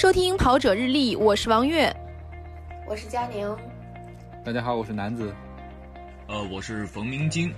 [0.00, 1.94] 收听《跑者日历》，我是王悦，
[2.88, 3.54] 我是佳宁。
[4.42, 5.30] 大家好，我是南子。
[6.26, 7.52] 呃，我是冯明晶。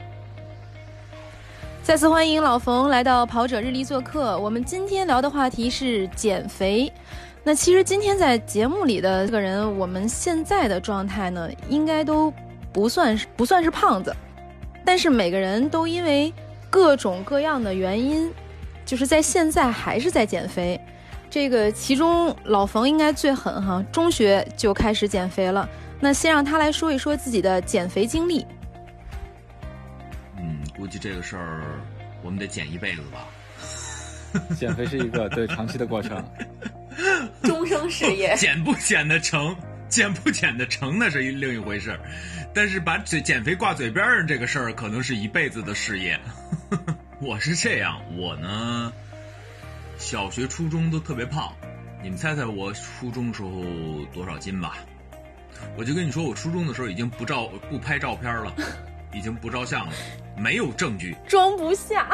[1.84, 4.37] 再次欢迎老冯来到《跑者日历》做客。
[4.41, 6.93] 我们今天聊的话题是减肥。
[7.45, 12.29] 那其实今天在节目里的这个人，我们现在的状态呢，应该都
[12.73, 14.12] 不算是不算是胖子，
[14.84, 16.34] 但是每个人都因为
[16.69, 18.29] 各种各样的原因，
[18.84, 20.80] 就是在现在还是在减肥。
[21.32, 25.66] 这个其中老冯应该最狠哈，中学就开始减肥了。
[25.98, 28.46] 那先让他来说一说自己的减肥经历。
[30.36, 31.62] 嗯，估计这个事儿
[32.22, 33.27] 我们得减一辈子吧。
[34.58, 36.22] 减肥是一个对长期的过程，
[37.44, 38.34] 终生事业。
[38.36, 39.56] 减不减得成，
[39.88, 42.00] 减不减得成那是另一回事儿
[42.52, 46.20] 但是把减减肥挂嘴边上这个事儿，可能是一辈子的事业。
[47.22, 48.92] 我是这样，我呢，
[50.03, 51.53] 小学、初中都特别胖。
[52.03, 53.50] 你们猜猜我初中时候
[54.12, 54.78] 多少斤吧？
[55.78, 58.53] 我就跟你说，我初中的时候已经不照不拍照片了，
[59.14, 59.92] 已经不照相了，
[60.36, 62.08] 没有证据，装不下。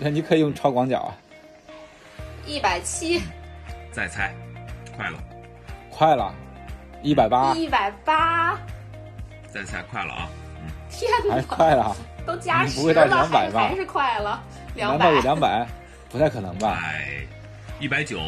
[0.00, 1.14] 那你可以用超广角啊。
[2.44, 3.22] 一百七。
[3.92, 4.34] 再猜，
[4.96, 5.18] 快了，
[5.90, 6.34] 快了，
[7.04, 7.54] 一百八。
[7.54, 8.58] 一百八。
[9.46, 10.28] 再猜，快了啊！
[10.90, 13.60] 天哪，还快了，都加十了，不会到两百吧？
[13.60, 14.42] 还是快了，
[14.74, 15.66] 两百有两百，
[16.10, 16.80] 不太可能吧？
[17.80, 18.20] 一百九。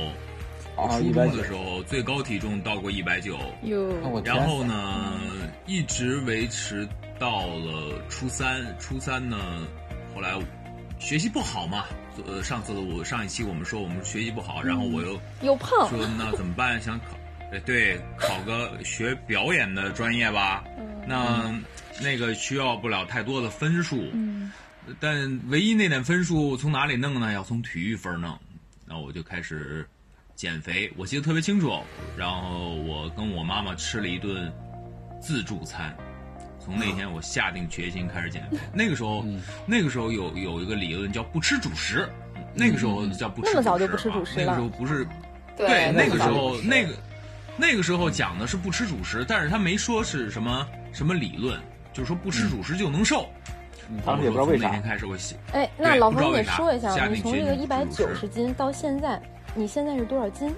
[0.98, 3.36] 初中的时候，最高体重到过一百九，
[4.24, 5.20] 然后呢，
[5.66, 8.64] 一直维持到了初三。
[8.78, 9.36] 初三呢，
[10.14, 10.32] 后来
[10.98, 11.84] 学习不好嘛。
[12.26, 16.80] 呃，上次我上一期我们说我们学习不好，然后我又又胖，说那怎么办？
[16.80, 17.16] 想考，
[17.52, 20.64] 哎，对，考个学表演的专业吧。
[21.06, 21.54] 那
[22.00, 24.10] 那个需要不了太多的分数，
[24.98, 27.32] 但唯一那点分数从哪里弄呢？
[27.32, 28.38] 要从体育分弄。
[28.86, 29.86] 那我就开始。
[30.36, 31.78] 减肥，我记得特别清楚。
[32.16, 34.50] 然后我跟我妈妈吃了一顿
[35.20, 35.94] 自助餐，
[36.58, 38.56] 从那天我下定决心开始减肥。
[38.72, 39.22] 那个时候，
[39.66, 42.08] 那个时候有有一个理论叫不吃主食，
[42.54, 43.50] 那个时候叫不吃。
[43.50, 44.46] 那么早就不吃主食了？
[44.46, 45.06] 那个时候不是，
[45.58, 46.94] 对，那个时候那个
[47.58, 51.60] 那个时候讲的是不吃主食，但是他没说是什么什么理论，
[51.92, 53.28] 就是说不吃主食就能瘦。
[54.04, 54.66] 当时也不知道为啥。
[54.66, 59.20] 那天开始我写，哎，那老冯你说一下，你从这个一百九十斤到现在。
[59.52, 60.54] 你现在是多少斤？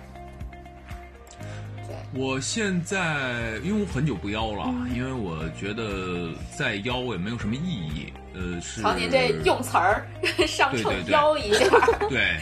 [2.15, 8.12] 我现在因为我很久不腰了，因为我觉得再腰也没有什么意义。
[8.34, 8.82] 呃，是。
[8.82, 10.06] 瞧您这用词儿，
[10.47, 11.65] 上秤腰一下。
[12.10, 12.37] 对，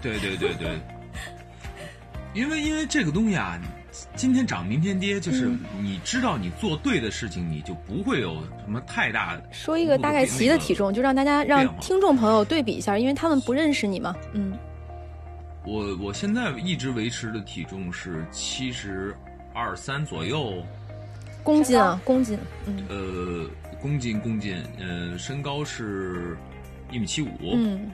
[0.00, 0.78] 对对对对。
[2.32, 3.58] 因为因为这个东西啊，
[4.14, 8.34] 今天涨明天跌，就是你知道你做对的事情，你就不会有
[8.64, 9.40] 什么太大。
[9.50, 14.14] 说一个大概齐的体重，就让大家让听众朋友对比一下，因为他们不认识你嘛。
[14.32, 14.56] 嗯。
[15.64, 19.12] 我我现在一直维持的体重是七十
[19.52, 20.62] 二三左右，
[21.42, 26.36] 公斤啊，公斤，嗯，呃，公斤公斤，呃，身高是
[26.92, 27.90] 一米七五，嗯，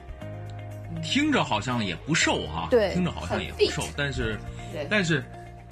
[1.01, 4.37] 听着好像也不瘦哈，对，听着好像也不瘦，但是，
[4.87, 5.23] 但是，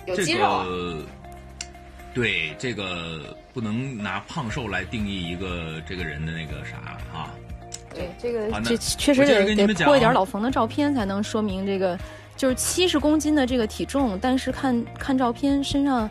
[0.06, 1.06] 这个，
[2.14, 6.78] 对，这个不能拿胖瘦来定义一个这个人的那个啥
[7.14, 7.34] 啊。
[7.94, 12.00] 对这个，这确实得得泼一点老冯的照片，才能说明这个
[12.38, 16.10] 就是七十公斤的这个体重，但是看看照片身上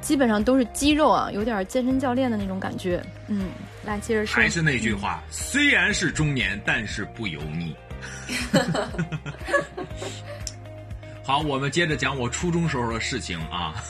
[0.00, 3.02] 基本上都是肌肉啊，有点健身教练的那种感觉。
[3.28, 3.46] 嗯，
[3.84, 4.34] 来接着说。
[4.34, 7.74] 还是那句话，虽然是中年，但是不油腻。
[11.24, 13.74] 好，我们接着讲我初中时候的事情啊。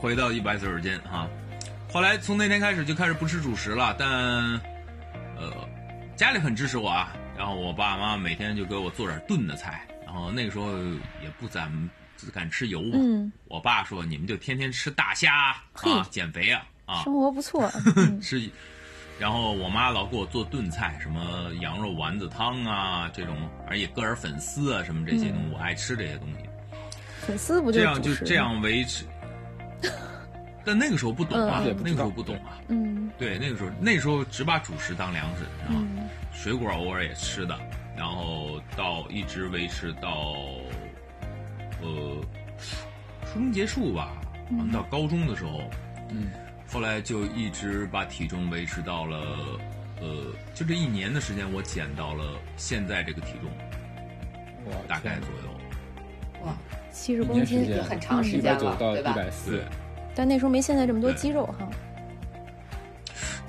[0.00, 1.28] 回到一百九十斤啊。
[1.92, 4.08] 后来从那天开始就开始不吃主食了，但，
[5.36, 5.52] 呃，
[6.14, 7.12] 家里很支持我啊。
[7.36, 9.86] 然后我爸妈每天就给我做点炖的菜。
[10.04, 10.78] 然后那个时候
[11.22, 11.90] 也不怎么
[12.32, 13.32] 敢吃油嘛。
[13.48, 17.68] 我爸说：“你们就天天吃大虾啊，减肥啊啊，生活不错。
[18.22, 18.48] 吃，
[19.18, 23.36] 然后我妈老给我做炖菜，什么羊肉丸子汤啊这种，
[23.66, 26.48] 而且搁点粉丝啊什么这些东西，我爱吃这些东西。
[27.26, 29.04] 粉丝不就这样就这样维持。
[30.64, 32.60] 但那个时候不懂啊，那个时候不懂啊。
[32.68, 35.80] 嗯，对，那个时候那时候只把主食当粮食，是吧？
[36.32, 37.58] 水果偶尔也吃的，
[37.96, 40.34] 然后到一直维持到，
[41.80, 42.20] 呃，
[43.24, 44.20] 初中结束吧，
[44.72, 45.62] 到高中的时候，
[46.10, 46.30] 嗯，
[46.68, 49.18] 后来就一直把体重维持到了，
[50.00, 50.06] 呃，
[50.54, 52.24] 就这一年的时间，我减到了
[52.56, 53.50] 现在这个体重，
[54.86, 56.44] 大概左右。
[56.44, 56.54] 哇，
[56.92, 59.14] 七十公斤也很长时间了，对吧？
[59.46, 59.62] 对。
[60.14, 61.68] 但那时候没现在这么多肌肉哈。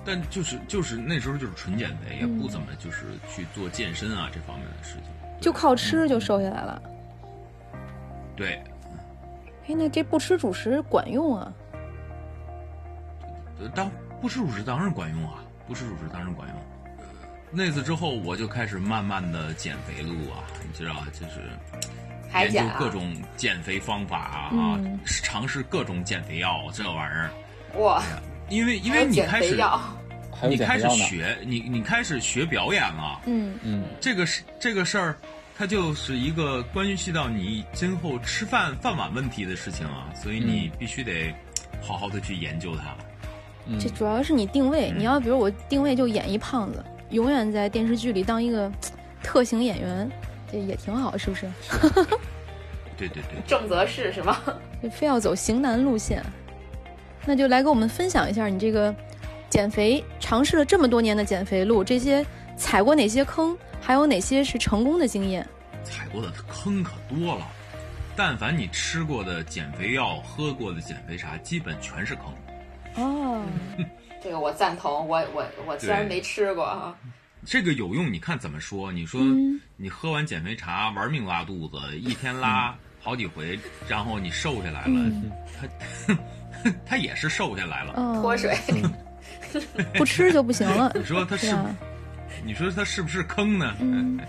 [0.05, 5.03] 但就是就是那时候就是纯减肥，也不怎么就是去做健身啊这方面的事情。
[5.41, 6.81] 就靠吃就瘦下来了。
[8.35, 8.61] 对。
[9.67, 11.53] 哎，那这不吃主食管用啊？
[13.73, 13.89] 当
[14.21, 16.57] 不吃主食当然管用啊，不吃主食当然管用。
[17.49, 27.31] 那次之后，我就开始慢慢的减肥路啊，你知道，就是研究各种减肥方法啊，尝试各种减肥药，这玩意儿。
[27.79, 28.03] 哇！
[28.49, 29.57] 因为因为你开始，
[30.49, 33.21] 你开始学，你你开始学表演了。
[33.25, 35.17] 嗯嗯，这个是这个事儿，
[35.57, 41.33] 它就是一个关系到你今后吃饭饭碗问题的事情啊，所以你必须得
[41.81, 42.95] 好好的去研究它。
[43.79, 46.83] 这主要是你定位，你要比如我定位就演一胖子。
[47.09, 48.71] 永远在电视剧里当一个
[49.23, 50.11] 特型演员，
[50.51, 51.49] 这也挺好，是不是？
[52.97, 54.37] 对对对，正则是是吗？
[54.91, 56.21] 非要走型男路线，
[57.25, 58.93] 那就来给我们分享一下你这个
[59.49, 62.25] 减肥尝试了这么多年的减肥路，这些
[62.57, 65.47] 踩过哪些坑，还有哪些是成功的经验？
[65.83, 67.47] 踩过的坑可多了，
[68.15, 72.25] 但凡你吃过的减肥药、喝过的减肥茶，基本全是坑。
[72.97, 73.41] 哦。
[74.21, 76.95] 这个我赞同，我我我虽然没吃过哈，
[77.45, 78.11] 这个有用。
[78.11, 78.91] 你看怎么说？
[78.91, 79.21] 你说
[79.77, 83.57] 你喝完减肥茶玩命拉肚子，一天拉好几回，
[83.87, 85.11] 然后你瘦下来了，
[86.07, 86.15] 他
[86.85, 88.57] 他也是瘦下来了，脱水，
[89.93, 90.91] 不吃就不行了。
[90.97, 91.55] 你说他是？
[92.43, 93.75] 你说他是不是坑呢？
[93.79, 94.19] 嗯，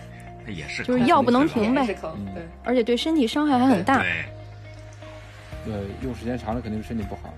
[0.44, 1.84] 他也是，就是药不能停呗。
[1.86, 3.98] 是坑，对，而且对身体伤害还很大。
[3.98, 4.24] 对，
[5.64, 7.34] 对，用时间长了肯定是身体不好。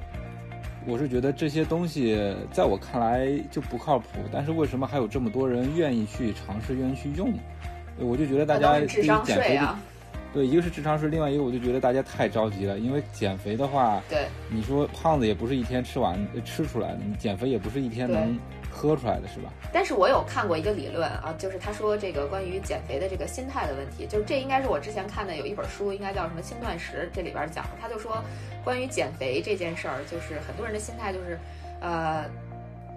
[0.91, 7.33] 我是觉得这些东西在我看来就不靠谱，但是为什么还有这么多人愿意去尝试、愿意去用？
[8.01, 9.79] 我就觉得大家对于减肥的，
[10.33, 18.37] 对，一个是智商税，另外一个我就觉得大家太着急了，因为减肥的话，对，你说胖子也不是一天吃完吃出来的，你减肥也不是一天能。
[18.70, 19.52] 喝出来的是吧？
[19.72, 28.22] 但是我有看过一个理论啊，就是他说这个关于减肥的这个心态的问题，就是这应该是我之前看的有一本书，应该叫什么轻断食，这里边讲的，他就说
[28.64, 31.38] 关于减肥这件事儿，就是很多人的心态就是，
[31.81, 32.25] 呃，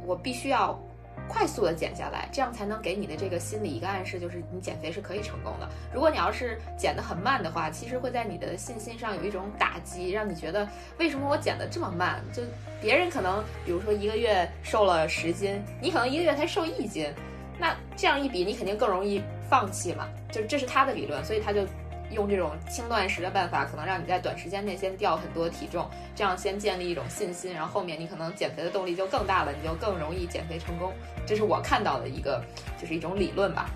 [0.06, 0.80] 我必须要。
[1.28, 5.68] 快速的减下来，这样才能给你的这个心理一个暗示，就是你减肥是可以成功的。
[5.94, 10.68] 如果你要是减得很慢的话，其实会在你的信心上有一种打击，让你觉得
[10.98, 12.22] 为什么我减得这么慢？
[12.34, 12.44] 就
[12.82, 17.12] 别人可能比如说一个月瘦了十斤，你可能一个月才瘦一斤，
[17.60, 20.08] 那这样一比，你肯定更容易放弃嘛。
[20.32, 21.66] 就这是他的理论，所以他就。
[22.14, 30.94] 用这种轻断食的办法，可能让你在短时间内先掉很多体重，这样先建立一种信心，然后后面你可能减肥的动力就更大了，你就更容易减肥成功。
[31.26, 32.44] 这是我看到的一个，
[32.80, 33.70] 就是一种理论吧。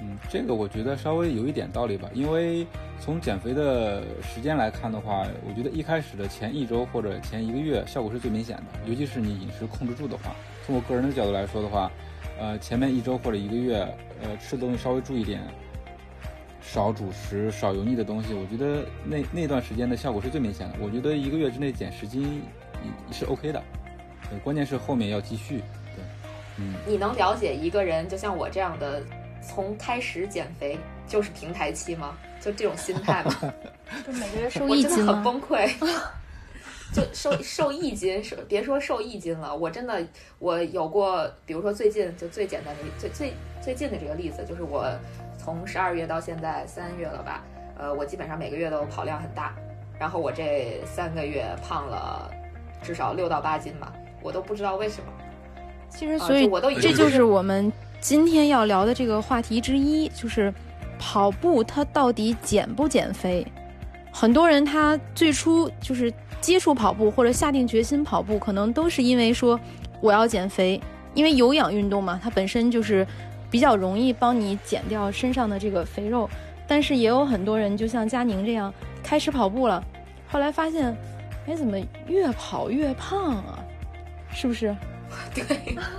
[0.00, 2.66] 嗯，这个我觉得稍微有一点道理吧，因为
[2.98, 10.34] 从减肥的时间来看的话，我觉得一开始的前一周或者前一个月效果是最明显的，尤其是你饮食控制住的话。
[10.64, 11.90] 从我个人的角度来说的话，
[12.38, 13.76] 呃，前面一周或者一个月，
[14.22, 15.42] 呃，吃的东西稍微注意点。
[16.62, 20.74] 少主食、少油腻的东西，我觉得那那段时间的效果是最明显的。
[20.80, 22.42] 我觉得一个月之内减十斤
[23.10, 23.62] 是 OK 的，
[24.28, 25.58] 对，关键是后面要继续。
[25.96, 26.04] 对，
[26.58, 26.74] 嗯。
[26.86, 29.02] 你能了解一个人，就像我这样的，
[29.42, 30.78] 从开始减肥
[31.08, 32.16] 就是平台期吗？
[32.40, 33.52] 就这种心态吗？
[34.06, 35.70] 就每个月瘦一斤我真的很崩溃。
[36.92, 40.04] 就瘦瘦一斤，瘦别说瘦一斤了，我真的
[40.38, 43.32] 我有过，比如说最近就最简单的最最
[43.62, 44.86] 最近的这个例子，就是我。
[45.42, 47.42] 从十二月到现在三月了吧，
[47.78, 49.54] 呃，我基本上每个月都跑量很大，
[49.98, 52.30] 然后我这三个月胖了
[52.82, 53.90] 至少六到八斤吧，
[54.22, 55.10] 我都不知道为什么。
[55.88, 60.52] 其实，所以我都这就是我们今天要聊的这个话题之一，就是
[60.98, 63.46] 跑步它到底减不减肥？
[64.12, 69.58] 很多人他最初就是接触跑步或者下定决心跑步，可能都是因为说
[70.02, 70.78] 我要减肥，
[71.14, 73.06] 因为有氧运动嘛，它本身就是。
[73.50, 76.28] 比较容易帮你减掉身上的这个肥肉，
[76.66, 79.82] 但是也有很多人就像佳宁这样开始跑步了，
[80.28, 80.96] 后来发现，
[81.46, 83.58] 哎，怎么越跑越胖啊？
[84.32, 84.74] 是不是？
[85.34, 85.44] 对，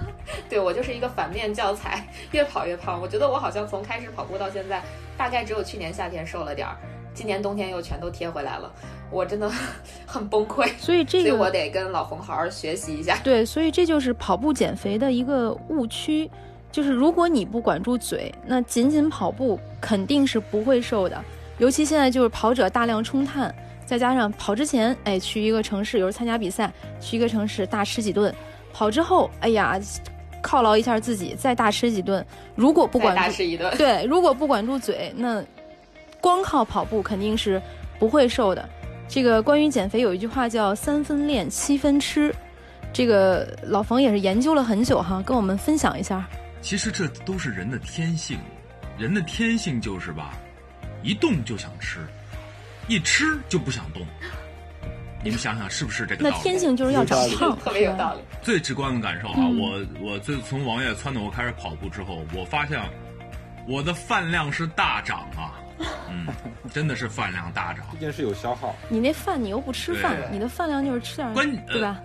[0.47, 3.01] 对我就是一个反面教材，越跑越胖。
[3.01, 4.81] 我觉得我好像从开始跑步到现在，
[5.17, 6.77] 大概只有去年夏天瘦了点儿，
[7.13, 8.71] 今年冬天又全都贴回来了，
[9.11, 9.51] 我真的
[10.07, 10.65] 很崩溃。
[10.77, 13.17] 所以这个，所以我得跟老冯好好学习一下。
[13.21, 16.31] 对，所以这就是跑步减肥的一个误区。
[16.71, 21.21] 就是如果你不管住嘴，那仅仅跑步肯定是不会瘦的。
[21.57, 23.53] 尤其现在就是跑者大量冲碳，
[23.85, 28.31] 再加上跑之前，哎，去一个城市，有时参加比赛，去一个城市大吃几顿；
[28.73, 29.79] 跑之后，哎呀，
[30.41, 32.25] 犒劳一下自己，再大吃几顿。
[32.55, 35.43] 如果不管大吃一顿，对，如果不管住嘴，那
[36.19, 37.61] 光靠跑步肯定是
[37.99, 38.67] 不会瘦的。
[39.07, 42.33] 这个关于减肥有一句话叫“三分练，七分吃”，
[42.93, 46.25] 这个老冯也是研究了很久哈，跟我们分享一下。
[46.61, 48.39] 其实这都是人的天性，
[48.97, 50.33] 人的天性就是吧，
[51.03, 51.99] 一动就想吃，
[52.87, 54.05] 一吃就不想动。
[55.23, 56.35] 你们想想是不是这个道理？
[56.35, 58.21] 那天性就是要长胖，特别有道理。
[58.41, 62.79] 最直观的感受啊，嗯我我最从王爷撺掇我开始跑步之后，我发现
[63.67, 65.61] 我的饭量是大涨啊，
[66.09, 66.25] 嗯，
[66.73, 67.85] 真的是饭量大涨。
[67.91, 68.75] 毕竟是有消耗。
[68.89, 71.99] 你那饭你又不吃饭，你的饭量就是吃点，关对吧？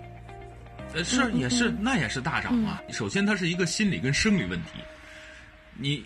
[0.93, 2.81] 呃，是也是嗯，那也是大涨啊。
[2.89, 4.79] 首先，它是一个心理跟生理问题。
[5.75, 6.03] 你，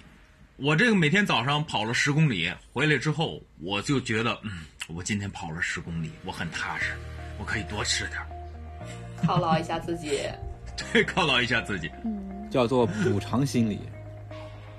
[0.58, 6.94] 我这个每天早上跑了十公里回来之后，我就觉得，嗯，我今天跑了十公里，我很踏实，
[7.38, 8.28] 我可以多吃点儿，
[9.24, 10.20] 犒劳一下自己。
[10.94, 11.90] 对，犒劳一下自己。
[12.04, 13.80] 嗯，叫做补偿心理。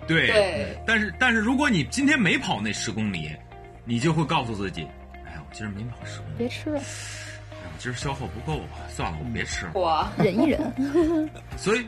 [0.07, 3.31] 对，对但是但是如果你今天没跑那十公里，
[3.85, 4.83] 你就会告诉自己，
[5.25, 6.83] 哎呀，我今儿没跑十公里，别吃了，
[7.79, 9.73] 今儿消耗不够啊，算了，我别吃了。
[9.75, 10.61] 我忍一忍。
[11.57, 11.87] 所以，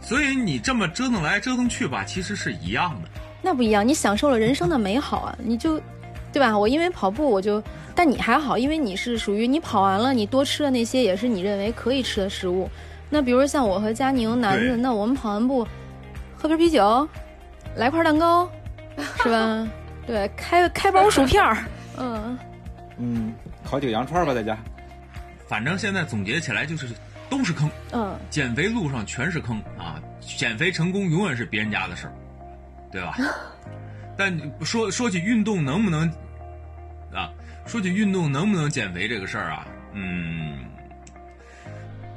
[0.00, 3.08] 所以你这么折腾来折腾去吧，其实是一样的。
[3.42, 5.80] 那不一样，你享受了人生的美好啊，你就，
[6.32, 6.56] 对吧？
[6.56, 7.62] 我因为跑步，我就，
[7.94, 12.68] 但你还好，因为你是属于你跑完了，你多吃的那些也是你认为可以吃的食物。
[13.08, 15.66] 那比如像我和佳宁男对子，那我们跑完步，
[16.36, 17.08] 喝瓶啤酒，
[17.76, 18.50] 来块蛋糕，
[19.22, 19.68] 是吧？
[20.06, 21.56] 对，开开包薯片儿，
[21.98, 22.38] 嗯，
[22.98, 24.58] 嗯，烤几个羊串吧，在家。
[25.48, 26.88] 反正现在总结起来就是
[27.28, 30.00] 都是坑，嗯，减肥路上全是坑啊！
[30.20, 32.12] 减肥成功永远是别人家的事儿，
[32.90, 33.16] 对吧？
[34.18, 36.08] 但说说起运动能不能
[37.12, 37.30] 啊？
[37.66, 40.64] 说起运动能不能减肥这个事儿啊，嗯，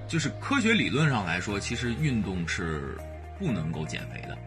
[0.08, 2.98] 就是科学理论上来说，其实运动是
[3.38, 4.38] 不能够减肥的。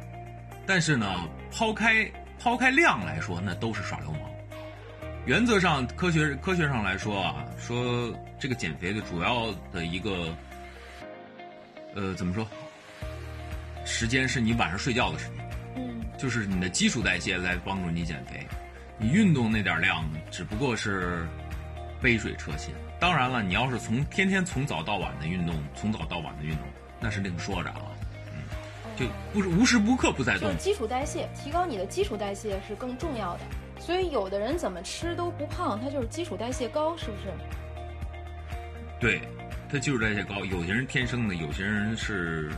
[0.65, 1.07] 但是呢，
[1.51, 2.09] 抛开
[2.39, 4.21] 抛开量来说，那都是耍流氓。
[5.25, 10.37] 原则上，科学科学上来说啊，说这个减肥的主要的一个，
[11.95, 12.45] 呃，怎么说？
[13.85, 18.45] 时间是你晚上睡觉的时间，嗯，就是你的基础代谢来帮助你减肥。
[18.99, 21.25] 你运动那点量，只不过是
[22.01, 22.75] 杯水车薪。
[22.99, 26.67] 当然了，你要是从天天从早到晚的运动，从早到晚的运动，
[26.99, 27.83] 那是另说着啊。
[28.33, 28.43] 嗯，
[28.97, 30.57] 就不是无时不刻不在动就是。
[30.59, 33.41] 基础代谢，提高你的基础代谢是更重要的。
[33.85, 37.33] 所以有的人怎么吃都不胖，他就是基础代谢高，是不是？
[39.01, 39.21] 对，
[39.69, 42.49] 他基础代谢高，有些人天生的，有些人是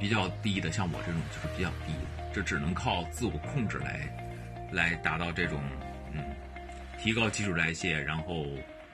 [0.00, 4.08] 比较低的，像我这种就是比较低的，这只能靠自我控制来
[4.72, 5.60] 来达到这种
[6.14, 6.24] 嗯
[6.98, 8.46] 提高基础代谢，然后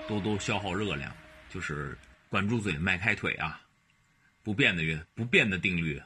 [0.09, 1.13] 多多消耗热量，
[1.49, 1.97] 就是
[2.29, 3.61] 管住嘴，迈开腿啊，
[4.43, 6.03] 不变的约不变的定律。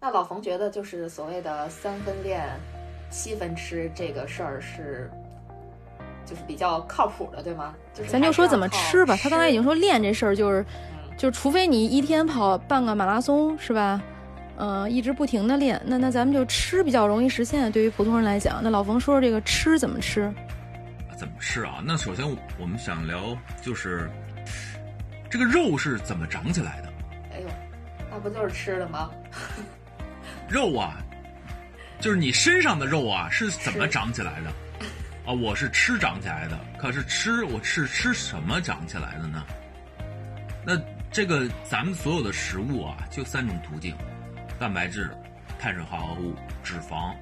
[0.00, 2.48] 那老冯觉得，就是所谓的三分练，
[3.12, 5.08] 七分吃这个事儿是，
[6.24, 7.74] 就是比较靠谱的，对吗？
[7.94, 9.14] 就是咱就说怎么吃吧。
[9.22, 14.00] 他刚才已经说，练这事儿就是，嗯就是除非你一天跑半个马拉松，是吧？
[14.56, 17.70] 嗯、一直不停的练，那那咱们就吃比较容易实现。
[17.70, 20.32] 对于普通人来讲，那老冯说说这个吃怎么吃？
[21.16, 21.82] 怎么吃啊？
[21.84, 22.24] 那首先
[22.58, 24.10] 我们想聊就是
[25.28, 26.88] 这个肉是怎么长起来的。
[27.32, 27.46] 哎呦，
[28.10, 29.10] 那不就是吃的吗？
[30.48, 30.96] 肉啊，
[32.02, 34.50] 就是你身上的肉啊，是怎么长起来的？
[35.24, 36.58] 啊，我是吃长起来的。
[36.76, 39.44] 可是吃，我是吃什么长起来的呢？
[40.66, 40.76] 那
[41.12, 43.96] 这个咱们所有的食物啊，就三种途径：
[44.58, 45.16] 蛋白质、
[45.60, 47.14] 碳水化合物、脂肪。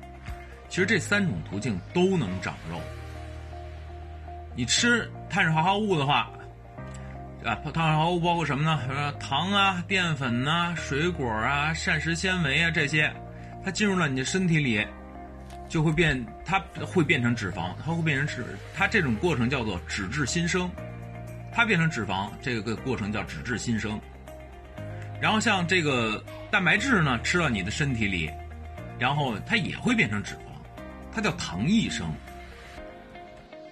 [0.70, 2.80] 其实这三种途径都能长肉。
[4.56, 6.30] 你吃碳水化合物的话，
[7.44, 8.80] 啊，碳水化合物包括什么呢？
[8.88, 13.12] 呃，糖啊、淀粉呐、水果啊、膳食纤维啊这些，
[13.64, 14.86] 它进入了你的身体里，
[15.68, 20.70] 就会变，它会变成脂肪，它会变成脂，它这种过程叫做脂质新生，
[21.52, 24.00] 它变成脂肪，这个过程叫脂质新生。
[25.20, 28.30] 然后像这个蛋白质呢，吃到你的身体里，
[28.98, 30.38] 然后它也会变成脂肪，
[31.12, 32.10] 它叫糖异生。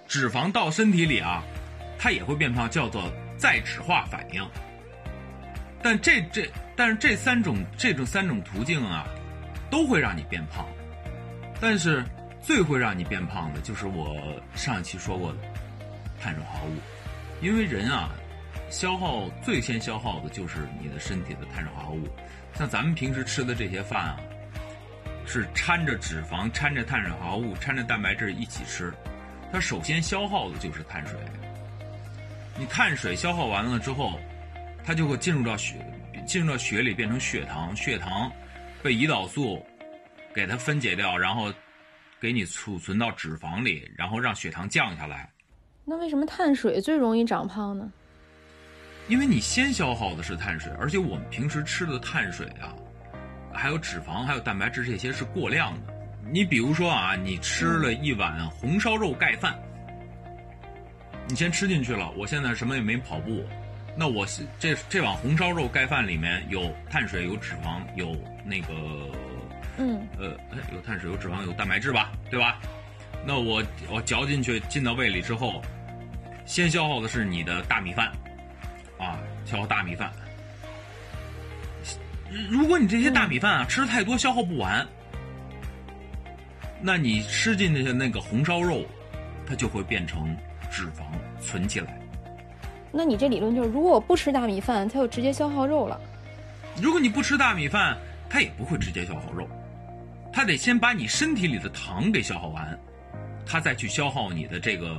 [0.06, 1.42] 脂肪到身体里啊，
[1.98, 4.46] 它也会变胖，叫做再脂化反应。
[5.82, 9.06] 但这这，但是这三种这种三种途径啊，
[9.70, 10.66] 都会让你变胖。
[11.60, 12.04] 但是
[12.40, 14.16] 最会让你变胖的就是我
[14.54, 15.38] 上一期说过的
[16.20, 16.76] 碳水化合物，
[17.44, 18.10] 因为人啊，
[18.70, 22.08] 消耗最先消耗的就是你的身体的碳水化合物。
[22.54, 24.16] 像咱们平时吃的这些饭啊，
[25.26, 28.92] 是掺着脂肪、掺着碳水化合物、掺着蛋白质一起吃。
[29.52, 31.18] 它首先消耗的就是碳水，
[32.56, 34.18] 你碳水消耗完了之后，
[34.84, 35.76] 它就会进入到血，
[36.26, 38.30] 进入到血里变成血糖，血糖
[38.88, 39.62] 被胰岛素
[40.34, 41.52] 给它分解掉，然后
[42.18, 45.30] 给你储存到脂肪里，然后让血糖降下来。
[45.84, 47.92] 那为什么碳水最容易长胖呢？
[49.06, 52.72] 因为你先消耗的是碳水，而且我们平时吃的碳水啊，
[53.52, 55.94] 还有脂肪、还有蛋白质这些是过量的。
[56.32, 59.54] 你比如说啊，你吃了一碗红烧肉盖饭，
[61.28, 62.10] 你先吃进去了。
[62.12, 63.44] 我现在什么也没跑步，
[64.00, 64.24] 那我
[64.60, 68.14] 这这碗红烧肉盖饭里面有碳水、有脂肪、有
[68.44, 69.10] 那个，
[69.76, 70.38] 嗯，呃，
[70.72, 72.60] 有碳水、有脂肪、有蛋白质吧，对吧？
[73.26, 75.60] 那我我嚼进去进到胃里之后，
[76.46, 78.06] 先消耗的是你的大米饭，
[79.00, 80.12] 啊，消耗大米饭。
[82.48, 84.86] 如果你这些大米饭啊吃的太多，消耗不完，
[86.80, 88.86] 那你吃进去的那个红烧肉，
[89.44, 90.36] 它就会变成
[90.70, 91.02] 脂肪
[91.40, 91.98] 存起来。
[92.90, 96.00] 那你这理论就是，如果我不吃大米饭，它就直接消耗肉了。
[96.80, 97.96] 如果你不吃大米饭，
[98.30, 99.48] 它也不会直接消耗肉，
[100.32, 102.78] 它得先把你身体里的糖给消耗完，
[103.44, 104.96] 它再去消耗你的这个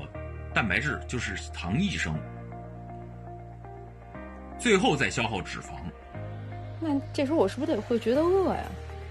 [0.54, 2.16] 蛋白质，就是糖异生，
[4.60, 5.72] 最后再消耗脂肪。
[6.80, 8.64] 那这时候我是不是得会觉得饿呀？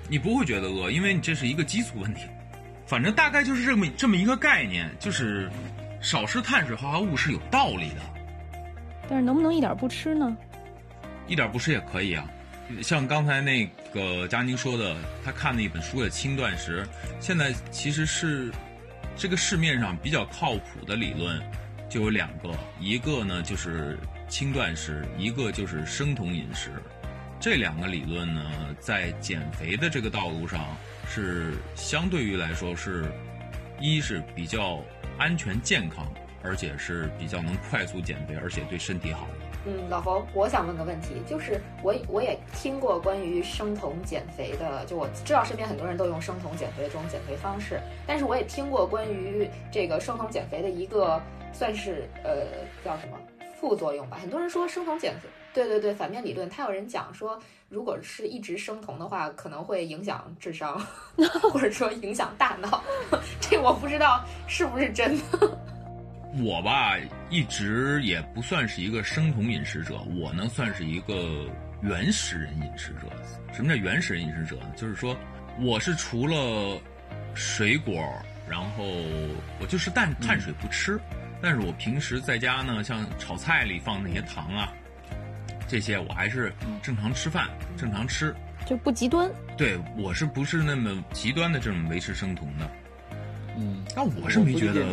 [0.09, 2.23] 你不会觉得饿，因为你这是一个激素问题。
[2.87, 5.51] 反正大概就是这么这么一个概念，就是
[6.01, 8.18] 少吃碳水化合物是有道理的。
[9.09, 10.37] 但是能不能一点不吃呢？
[11.27, 12.29] 一点不吃也可以啊。
[12.83, 16.87] 像刚才那个佳宁说的，他看的一本书的轻断食，
[17.19, 18.53] 现在其实是
[19.17, 21.41] 这个市面上比较靠谱的理论
[21.89, 23.99] 就有两个，一个呢就是
[24.29, 26.71] 轻断食，一个就是生酮饮食。
[27.41, 28.43] 这两个理论呢，
[28.79, 30.67] 在减肥的这个道路上，
[31.09, 33.11] 是相对于来说是，
[33.81, 34.83] 一是比较
[35.19, 36.07] 安全健康，
[36.43, 39.27] 而且是比较能快速减肥，而且对身体好。
[39.67, 51.21] 嗯，老冯，我想问个问题，就是我我也听过关于生酮减肥的，就我知道身边很多人都用生酮减肥的这种减肥方式，但是我也听过关于这个生酮减肥的一个
[51.53, 52.47] 算是呃
[52.85, 53.19] 叫什么
[53.61, 55.29] 副作用吧，很多人说生酮减肥。
[55.53, 57.37] 对对对，反面理论，他有人讲说，
[57.69, 60.79] 如果是一直生酮的话，可能会影响智商，
[61.53, 62.85] 或者说影响大脑。
[63.41, 65.59] 这我不知道是不是真的。
[66.43, 66.97] 我吧，
[67.31, 71.47] 一直也不算是一个生酮饮食者，我呢算是一个
[71.83, 73.09] 原始人饮食者。
[73.53, 74.73] 什么叫原始人饮食者呢？
[74.77, 75.17] 就是说，
[75.61, 76.81] 我是除了
[77.35, 78.03] 水果，
[78.49, 78.85] 然后
[79.61, 80.99] 我就是碳碳水不吃，
[81.41, 84.73] 但是我平时在家呢，像炒菜里放那些糖啊。
[85.67, 87.47] 这些我还是正常吃饭，
[87.77, 89.31] 正常吃，就不极端。
[89.57, 92.71] 对我是不是那么极端的这种维持生酮的？
[93.59, 94.87] 嗯，那我是没觉得，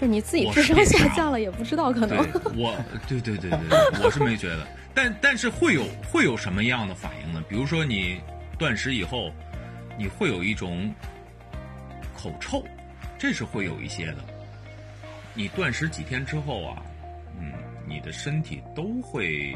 [0.00, 2.18] 就是你自己智商下降了也不知道可能。
[2.56, 2.74] 我，
[3.06, 3.60] 对对对对，
[4.02, 7.44] 我是没觉得，但但是会有会有什么样的反应呢？
[7.46, 8.18] 比如说你
[8.58, 9.30] 断食以后，
[9.98, 10.90] 你会有一种
[12.16, 12.64] 口臭，
[13.18, 14.24] 这是会有一些的。
[15.34, 16.82] 你断食几天之后啊，
[17.38, 17.52] 嗯，
[17.86, 19.54] 你的身体都会。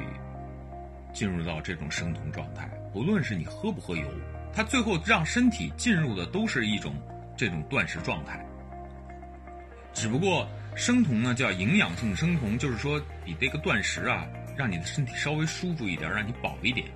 [1.14, 4.04] 进入到这种生酮状态，不论是你喝不喝油，
[4.52, 6.92] 它最后让身体进入的都是一种
[7.36, 8.44] 这种断食状态。
[9.94, 14.26] 只不过生酮呢叫营养性生酮，就是说比这个断食啊，
[14.56, 16.86] 让你的身体稍微舒服一点，让你饱一点。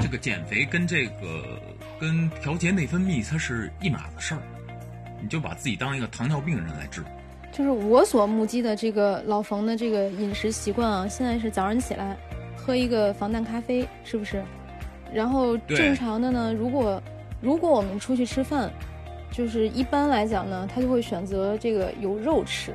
[0.00, 1.60] 这个减肥跟这个
[1.98, 4.42] 跟调节内分泌它是一码子事儿，
[5.20, 7.02] 你就把自己当一个糖尿病人来治。
[7.50, 12.16] 就是我所目击的这个老冯的这个饮食习惯啊，现在是早上起来。
[12.54, 14.44] 喝一个防弹咖啡是不是？
[15.12, 16.52] 然后正常的呢？
[16.52, 17.02] 如果
[17.40, 18.70] 如果我们出去吃饭，
[19.30, 22.72] 就是一般来讲呢，他就会选择这个有肉吃，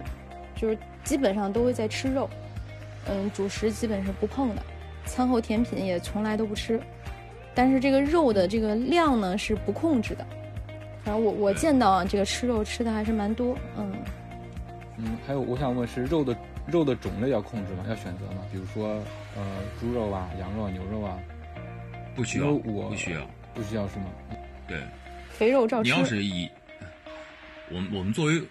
[0.55, 2.29] 就是基本上都会在吃肉。
[3.07, 4.61] 嗯，主食基本是不碰的，
[5.05, 6.79] 餐后甜品也从来都不吃。
[7.53, 10.25] 但是这个肉的这个量呢是不控制的。
[11.03, 13.57] 反正我我见到啊，这个吃肉吃的还是蛮多。
[13.77, 13.93] 嗯
[14.97, 16.35] 嗯，还有我想问是肉的。
[16.65, 17.83] 肉的种类要控制吗？
[17.89, 18.37] 要选择吗？
[18.49, 18.87] 比如说，
[19.35, 19.43] 呃，
[19.77, 21.19] 猪肉啊，羊肉、牛肉啊，
[22.15, 23.19] 不需要，我不需要，
[23.53, 24.05] 不需要是吗？
[24.65, 24.77] 对，
[25.37, 25.89] 肥肉照吃。
[25.91, 26.49] 你要是以
[27.69, 28.41] 我们我们作为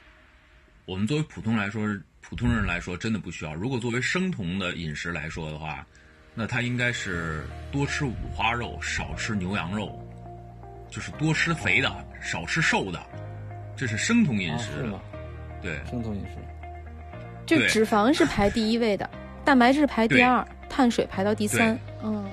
[0.85, 1.87] 我们作为普通来说，
[2.21, 3.55] 普通人来说，真的不需要。
[3.55, 5.87] 如果作为生酮的饮食来说的话，
[6.35, 10.03] 那他应该是多吃五花肉，少吃牛羊肉，
[10.91, 13.01] 就是多吃肥的，少吃瘦的，
[13.77, 14.91] 这是生酮饮食。
[15.61, 16.39] 对，生酮饮食。
[17.45, 19.09] 就脂肪是排第一位的，
[19.45, 21.79] 蛋白质排第二，碳水排到第三。
[22.03, 22.25] 嗯，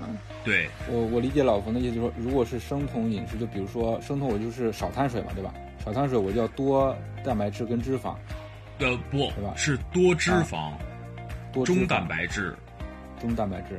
[0.45, 5.54] 对我我理解老冯的意思，就是说，如果是生酮饮食，就比如说生酮，我就是少碳水嘛，对吧？
[5.84, 8.15] 少碳水，我就要多蛋白质跟脂肪。
[8.80, 9.54] 呃，不，对吧？
[9.58, 10.71] 是多脂肪，
[11.52, 12.56] 多中蛋白质，
[13.19, 13.78] 中蛋白质，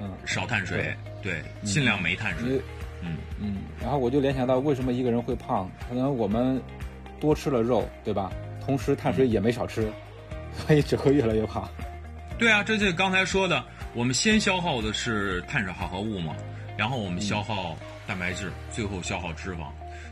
[0.00, 2.60] 嗯，少碳水，对，尽量没碳水。
[3.02, 5.68] 嗯嗯，然后我就联想到，为什么一个人会胖？
[5.88, 6.62] 可能我们
[7.18, 8.30] 多吃了肉，对吧？
[8.64, 9.90] 同时碳水也没少吃。
[10.52, 11.68] 所以 只会越来越胖。
[12.38, 16.34] 对啊，这就刚才说的，我们先消耗的是碳水化合物嘛，
[16.76, 17.76] 然后我们消耗
[18.06, 19.66] 蛋白质，最后消耗脂肪。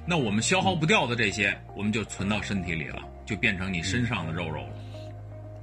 [0.05, 4.73] 那我们消耗不掉的这些，我们就存到身体里了，就变成你身上的肉肉了。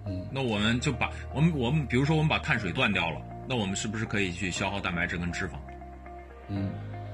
[0.05, 5.53] 嗯，那我们就把我们我们比如说我们把碳水断掉了，那我们是不是可以去消耗蛋白质跟脂肪？
[6.47, 6.69] 嗯，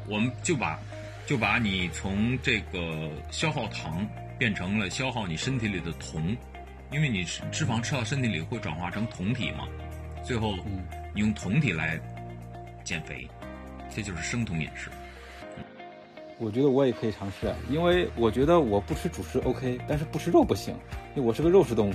[0.07, 0.79] 我们就把
[1.25, 4.05] 就把你从这个消耗糖
[4.37, 6.35] 变成了消耗你身体里的酮，
[6.91, 9.65] 因为你脂脂肪吃到身体里会转化成酮体嘛，
[10.23, 11.99] 最后嗯你用酮体来
[12.83, 13.27] 减肥，
[13.93, 14.89] 这就是生酮饮食。
[16.37, 20.73] 我觉得我也可以尝试，啊因为我觉得我不吃主食 OK，但是不吃肉不行，
[21.15, 21.93] 因为我是个肉食动物，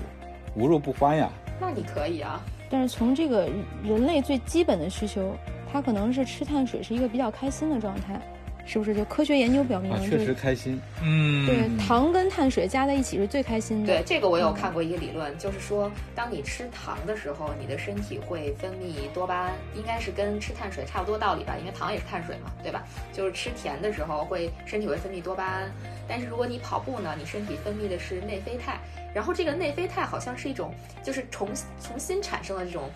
[0.55, 1.31] 无肉不欢呀。
[1.61, 3.51] 那你可以啊，但是从这个
[3.83, 5.35] 人类最基本的需求，
[5.73, 8.21] 它可能是吃碳水是一个比较开心的状态，
[8.67, 8.95] 是不是？
[8.95, 10.81] 就科学研究表明，啊，确实开心。
[11.03, 13.87] 嗯，对糖跟碳水加在一起是最开心的。
[13.87, 21.57] 对这个我有看过一个理论，就是说，当你吃糖的时候，你的身体会分泌多巴胺，应该是跟吃碳水差不多道理吧？
[21.59, 22.85] 因为糖也是碳水嘛，对吧？
[23.13, 25.71] 就是吃甜的时候会身体会分泌多巴胺，
[26.09, 28.81] 但是如果你跑步呢，你身体分泌的是内啡肽，
[29.15, 31.49] 然后这个内啡肽好像是一种就是重
[31.81, 32.91] 重新产生的这种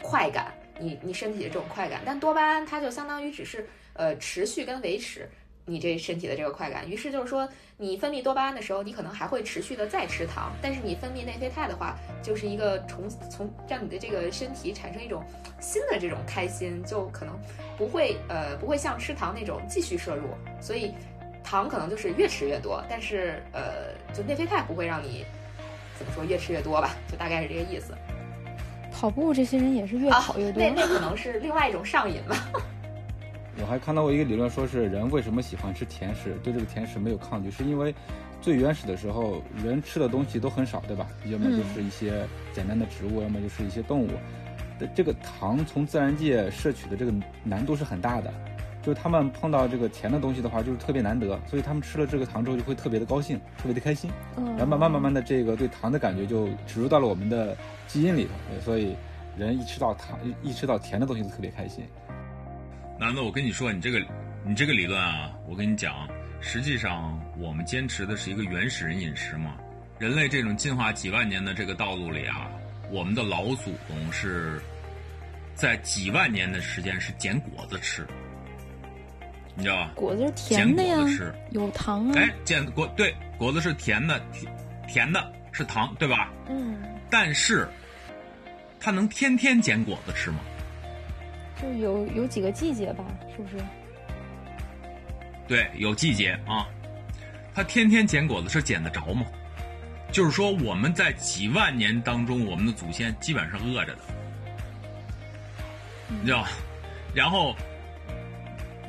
[0.00, 5.28] 快感，你你身体的这种快感，但多巴胺它就相当于只是呃持续跟维持。
[5.66, 15.22] 你这身体的这个快感，于是就是说，你分泌多巴胺的时候，你可能还会持续的再吃糖，但是你分泌内啡肽的话，就是一个从从让你的这个身体产生一种
[15.60, 17.38] 新的这种开心，就可能
[17.78, 20.92] 不会呃不会像吃糖那种继续摄入，所以
[21.44, 25.24] 糖可能就是越吃越多，但是呃就内啡肽不会让你
[25.96, 27.94] 怎么说越吃越多吧，就大概是这个意思
[28.90, 30.60] 跑步这些人也是越啊跑越，多。
[30.60, 32.36] 那那可能是另外一种上瘾吧。
[33.60, 37.94] 我还看到过一个理论，说是人为什么喜欢吃甜食，对这个甜食没有抗拒，是因为
[38.40, 41.06] 最原始的时候人吃的东西都很少，对吧？
[41.26, 44.08] 要么就是一些简单的植物，要么就是一些动物。
[44.78, 47.12] 的这个糖从自然界摄取的这个
[47.44, 48.32] 难度是很大的，
[48.82, 54.10] 就是他们碰到这个甜的东西的话，就是特别难得，所以他们吃了这个糖之后就会特别的高兴，特别的开心。
[54.38, 57.54] 嗯，然后慢慢慢慢的，这个对糖的感觉就植入到了我们的
[57.86, 58.30] 基因里头，
[58.64, 58.96] 所以
[59.36, 61.84] 人一吃到糖，一一吃到甜的东西就特别开心。
[63.00, 63.98] 南子，我跟你说，你这个
[64.44, 66.06] 你这个理论啊，我跟你讲，
[66.42, 69.56] 实际上我们坚持的是一个原始人饮食嘛。
[69.98, 72.50] 人类这种进化几万年的这个道路里啊，
[72.90, 74.60] 我们的老祖宗是
[75.54, 78.06] 在几万年的时间是捡果子吃，
[79.54, 79.92] 你知道吧？
[79.94, 82.12] 果子是甜的呀捡果子吃，有糖啊。
[82.18, 84.54] 哎，捡果对果子是甜的，甜
[84.86, 86.30] 甜的是糖，对吧？
[86.50, 86.76] 嗯，
[87.10, 87.66] 但是
[88.78, 90.40] 他能天天捡果子吃吗？
[91.60, 93.56] 就有有几个季节吧，是不是？
[95.46, 96.66] 对，有季节啊。
[97.52, 99.26] 他天天捡果子是捡得着吗？
[100.12, 104.00] 就是说，我们在几万年当中，我们的祖先基本上是饿着的，
[106.08, 106.50] 你知道吧？
[107.14, 107.54] 然后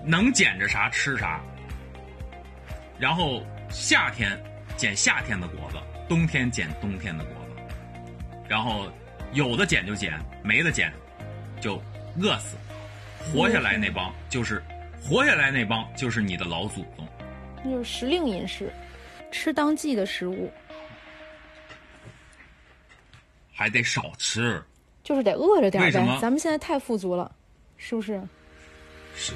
[0.06, 1.42] 能捡着啥吃啥，
[3.00, 4.40] 然后夏天
[4.78, 7.62] 捡夏天的果子，冬天捡冬天的果子，
[8.48, 8.88] 然后
[9.34, 10.94] 有的捡就捡，没的捡
[11.60, 11.82] 就
[12.20, 12.58] 饿死。
[13.20, 14.64] 活下来那帮就是
[15.00, 17.08] 活下来那帮就是你的老祖宗。
[17.64, 18.74] 那就是时令饮食，
[19.32, 20.52] 吃当季的食物，
[23.54, 24.62] 还得少吃。
[25.04, 26.16] 就是得饿着点儿为什么。
[26.16, 27.32] 呗咱们现在太富足了，
[27.78, 28.22] 是不是？
[29.16, 29.34] 是，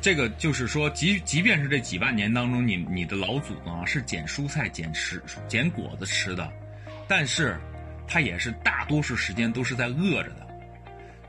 [0.00, 6.50] 这个就是说，即即便是这几万年当中，你你的老祖宗啊是捡蔬菜、捡吃、捡果子吃的，
[7.06, 7.56] 但是
[8.08, 10.46] 他也是大多数时间都是在饿着的。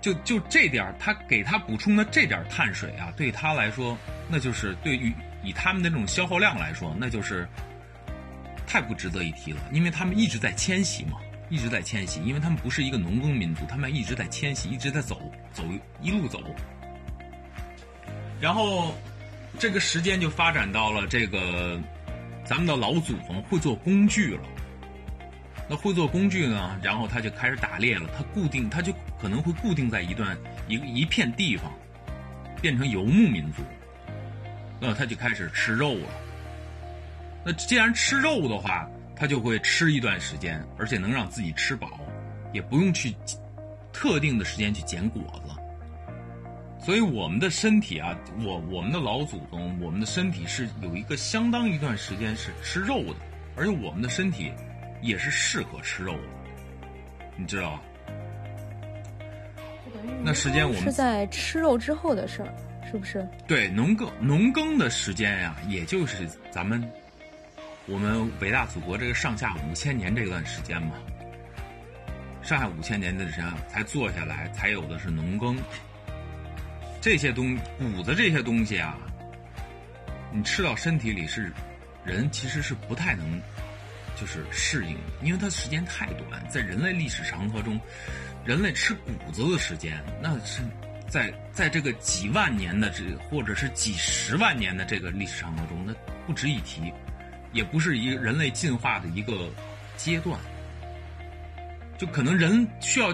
[0.01, 3.95] 就就这点，他给他补充的这点碳水啊，对他来说，
[4.27, 7.47] 那就是对于以他们的这种消耗量来说，那就是
[8.65, 15.63] 太不值得一提了，因为他们一直在迁徙嘛，一直在迁徙，因为他们不是一个农耕民族，他们一直在迁徙，一直在走，走
[16.01, 16.43] 一路走。
[18.39, 18.95] 然后，
[19.59, 21.79] 这个时间就发展到了这个，
[22.43, 24.41] 咱们的老祖宗会做工具了。
[25.69, 28.09] 那会做工具呢，然后他就开始打猎了。
[28.17, 30.35] 他固定，他就可能会固定在一段
[30.67, 31.71] 一一片地方，
[32.61, 33.61] 变成游牧民族。
[34.79, 36.07] 那他就开始吃肉了。
[37.45, 41.99] 那既然吃肉的话，他就会吃一段时间，而且能让自己吃饱，
[42.51, 43.15] 也不用去
[43.93, 45.51] 特定的时间去捡果子。
[46.83, 53.15] 所以我们的身体啊，我我们的老祖宗，我们的身体是有一个相当一段时间是吃肉的，
[53.55, 54.51] 而且我们的身体
[54.99, 56.23] 也是适合吃肉的，
[57.37, 57.81] 你知道吧？
[60.23, 62.53] 那时间我们是在吃肉之后的事儿，
[62.89, 63.27] 是不是？
[63.47, 66.83] 对，农耕农耕的时间呀、也就是咱们
[67.87, 70.91] 我们伟大祖国这个上下五千年这段时间嘛，
[72.41, 75.57] 上下五千年的时间才做下来，才有的是农耕。
[77.01, 78.95] 这些东谷子这些东西啊，
[80.31, 81.51] 你吃到身体里是
[82.05, 83.41] 人其实是不太能
[84.15, 87.79] 就是适应的，因为它时间太短，在人类历史长河中，
[88.45, 90.61] 人类吃谷子的时间那是
[91.07, 95.93] 在在这个几万年的这或者是几十万年的这个历史长河中，那
[96.25, 96.91] 不值一提，
[97.53, 99.49] 也不是一个人类进化的一个
[99.97, 100.39] 阶段。
[101.97, 103.13] 就可能人需要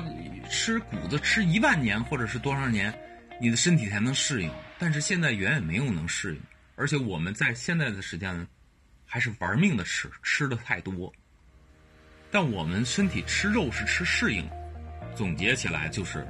[0.50, 2.94] 吃谷子吃一万年或者是多少年，
[3.42, 4.50] 你的身体才能适应。
[4.80, 6.42] 但是现在远远没有能适应，
[6.76, 8.48] 而且我们在现在的时间，
[9.06, 11.12] 还是玩命的吃，吃的太多。
[12.30, 14.48] 但我们身体吃肉是吃适应，
[15.18, 16.24] 总结起来就是，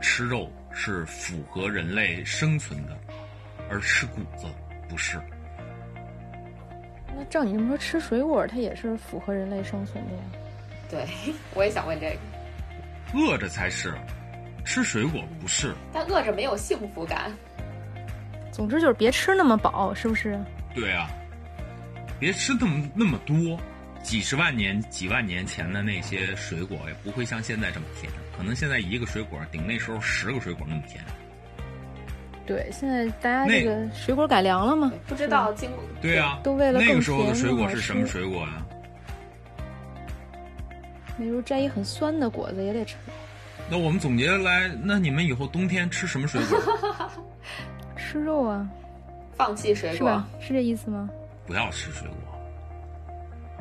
[0.00, 2.96] 吃肉是符合人类生存的，
[3.68, 4.46] 而吃谷子
[4.88, 5.20] 不是。
[7.16, 10.18] 那照你这么说，吃水果它也是符合人类生存的呀？
[10.88, 11.04] 对，
[11.52, 13.92] 我也想问这个，饿着才是，
[14.64, 15.74] 吃水果不是。
[15.92, 17.32] 但饿着没有幸福感。
[18.52, 20.38] 总之就是别吃那么饱，是不是？
[20.72, 21.10] 对啊，
[22.20, 23.58] 别吃那么那么多。
[24.04, 31.02] 几十万年、几万年前的那些水果也不会像现在这么甜，可能现在一个水果顶那时候十个水果那么甜。
[32.46, 38.64] 对，现在大家那这个水果改良了吗，不知道经过对啊，都为了那个时候的水果是什么水果啊？
[41.16, 42.96] 比如摘一很酸的果子也得吃，
[43.70, 46.60] 那我们总结来，那你们以后冬天吃什么水果？
[47.96, 48.68] 吃肉啊，
[49.32, 50.28] 放弃水果是吧？？
[50.38, 51.08] 是这意思吗？
[51.46, 52.16] 不要吃水果。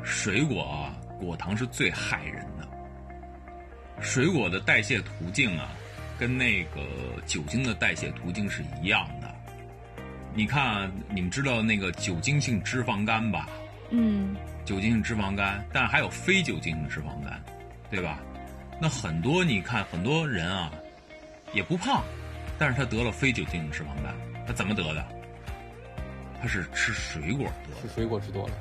[0.04, 2.68] 水果啊，果糖是最害人的。
[4.02, 5.70] 水果的代谢途径啊，
[6.20, 6.82] 跟那个
[7.26, 9.34] 酒精的代谢途径是一样的。
[10.36, 13.48] 你看啊，你们知道那个酒精性脂肪肝吧？
[13.92, 14.36] 嗯，
[14.66, 17.40] 酒精性脂肪肝，但还有非酒精性脂肪肝，
[17.90, 18.20] 对吧？
[18.82, 20.72] 那很多你看很多人啊，
[21.54, 22.04] 也不胖，
[22.58, 24.14] 但是他得了非酒精性脂肪肝，
[24.46, 25.06] 他怎么得的？
[26.42, 27.88] 他是吃水果得的。
[27.88, 28.54] 吃水果吃多了，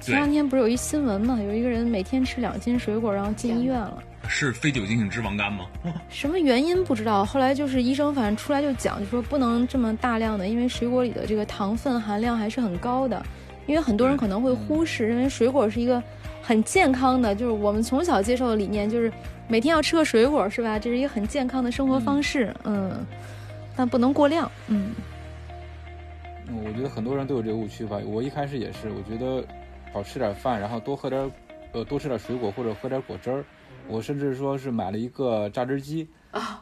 [0.00, 4.02] 前两天不是有一新闻嘛，有一个人每天吃两斤水果，然后进医院了。
[4.28, 5.66] 是非酒精性脂肪肝吗？
[6.08, 13.22] 什么原因不知道，后来就是医生反正出来就讲，就说不能这么大量的，因为水果里的这个糖分含量还是很高的。
[13.66, 16.02] 因为很多人可能会忽视，认为水果是一个
[16.42, 19.12] 很健康的，就是我们从小接受的理念，就是
[19.46, 20.78] 每天要吃个水果，是吧？
[20.78, 23.06] 这是一个很健康的生活方式，嗯，
[23.76, 24.92] 但不能过量，嗯
[26.48, 27.98] 嗯我觉得很多人都有这个误区吧。
[28.04, 29.44] 我一开始也是，我觉得
[29.92, 31.30] 少吃点饭，然后多喝点，
[31.72, 33.44] 呃，多吃点水果或者喝点果汁儿。
[33.88, 36.06] 我甚至说是买了一个榨汁机，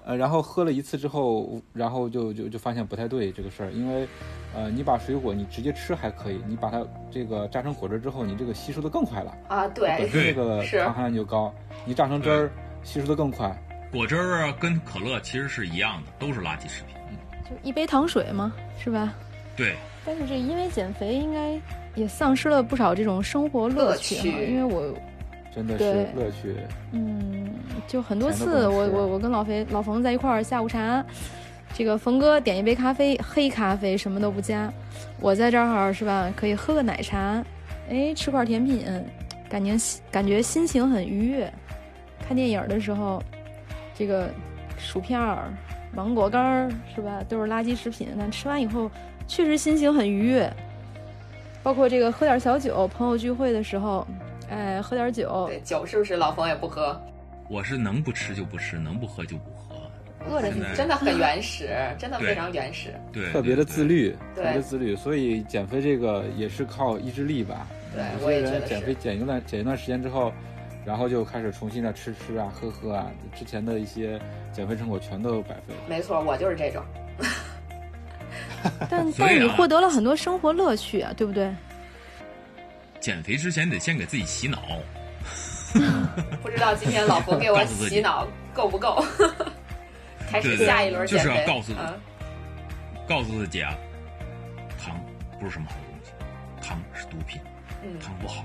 [0.06, 4.08] 呃，然后喝了一次之后，然后就就就发现不太对这个事儿，因为，
[4.54, 11.52] 呃，你把水果你直接吃还可以，你把它这个榨成果汁之后，你这个吸收的更快了，啊，本对，身这个是糖含量就高，
[11.84, 12.50] 你榨成汁儿
[12.82, 13.54] 吸收的更快。
[13.92, 16.94] 果汁儿啊，跟可乐其实是一样的，都是垃圾食品。
[17.44, 19.12] 就一杯糖水嘛，是吧？
[19.54, 19.74] 对，
[20.06, 21.60] 但是这因为减肥，应该
[21.98, 24.24] 也丧失了不少这种生活乐趣哈。
[24.24, 24.94] 乐趣因为我，
[25.54, 25.84] 真的是
[26.14, 26.54] 乐趣。
[26.92, 27.50] 嗯，
[27.86, 31.04] 就很多次，我我我跟老肥老冯在一块儿下午茶，
[31.74, 34.72] 这个冯哥点一杯咖啡，黑咖啡什么都不加，
[35.20, 37.42] 我在这儿是吧，可以喝个奶茶，
[37.90, 38.84] 哎，吃块甜品，
[39.48, 39.76] 感觉
[40.10, 41.52] 感觉心情很愉悦。
[42.26, 43.22] 看电影的时候，
[43.94, 44.30] 这个
[44.76, 45.52] 薯片儿、
[45.94, 48.90] 芒果干儿是吧，都是垃圾食品，但吃完以后
[49.26, 50.52] 确实心情很愉悦。
[51.68, 54.06] 包括这个喝点小酒，朋友聚会的时候，
[54.48, 56.98] 哎，喝点酒，对酒是不是老冯也不喝？
[57.46, 59.76] 我是能不吃就不吃，能不喝就不喝。
[60.30, 62.94] 饿着你真的很原始， 真的非常原始。
[63.12, 64.16] 对，特别的自律。
[64.34, 67.66] 对特别自律，所以减肥这个也是靠意志力吧。
[67.94, 70.32] 对有些我也觉得减肥减一段减一段时间之后，
[70.86, 74.18] 然后就开始重新的吃吃啊、喝喝啊，之前的一些
[74.52, 75.80] 减肥成果全都白费了。
[75.86, 76.82] 没错，我就是这种。
[78.90, 81.52] 但但你获得了很多生活乐趣啊，对不对？
[83.00, 84.60] 减肥之前得先给自己洗脑。
[86.42, 89.04] 不知道今天老婆给我洗脑够不够？
[90.30, 91.36] 开始下一轮减就是。
[91.36, 92.00] 要告诉嗯
[93.06, 93.74] 告诉自己啊，
[94.78, 94.94] 糖
[95.40, 96.12] 不是什么好东西，
[96.66, 97.40] 糖是毒品，
[97.82, 98.44] 嗯，糖不好，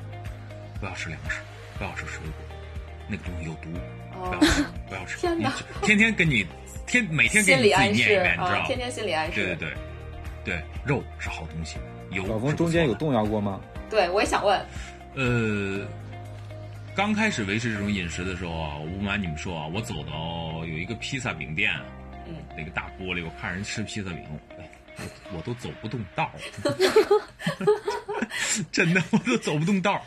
[0.79, 1.41] 不要吃粮食，
[1.77, 2.55] 不要吃水果，
[3.09, 3.69] 那个东西有毒，
[4.13, 5.17] 不要哦，吃，不要吃。
[5.17, 6.45] 天哪天天跟你
[6.87, 8.65] 天每天给心你自己理暗示念一遍，你知道？
[8.65, 9.33] 天天心理暗示。
[9.35, 9.73] 对对对，
[10.43, 11.77] 对，肉是好东西，
[12.11, 13.61] 油老冯是不错的中间有动摇过吗？
[13.89, 14.59] 对，我也想问，
[15.15, 15.85] 呃，
[16.95, 21.71] 刚开始维持这种饮食的时候啊，我不瞒你们说啊，我走到有一个披萨饼店，
[22.27, 24.25] 嗯，那个大玻璃，我看人吃披萨饼，
[24.57, 24.69] 哎，
[25.31, 26.33] 我我都走不动道儿，
[28.71, 30.01] 真的我都走不动道儿。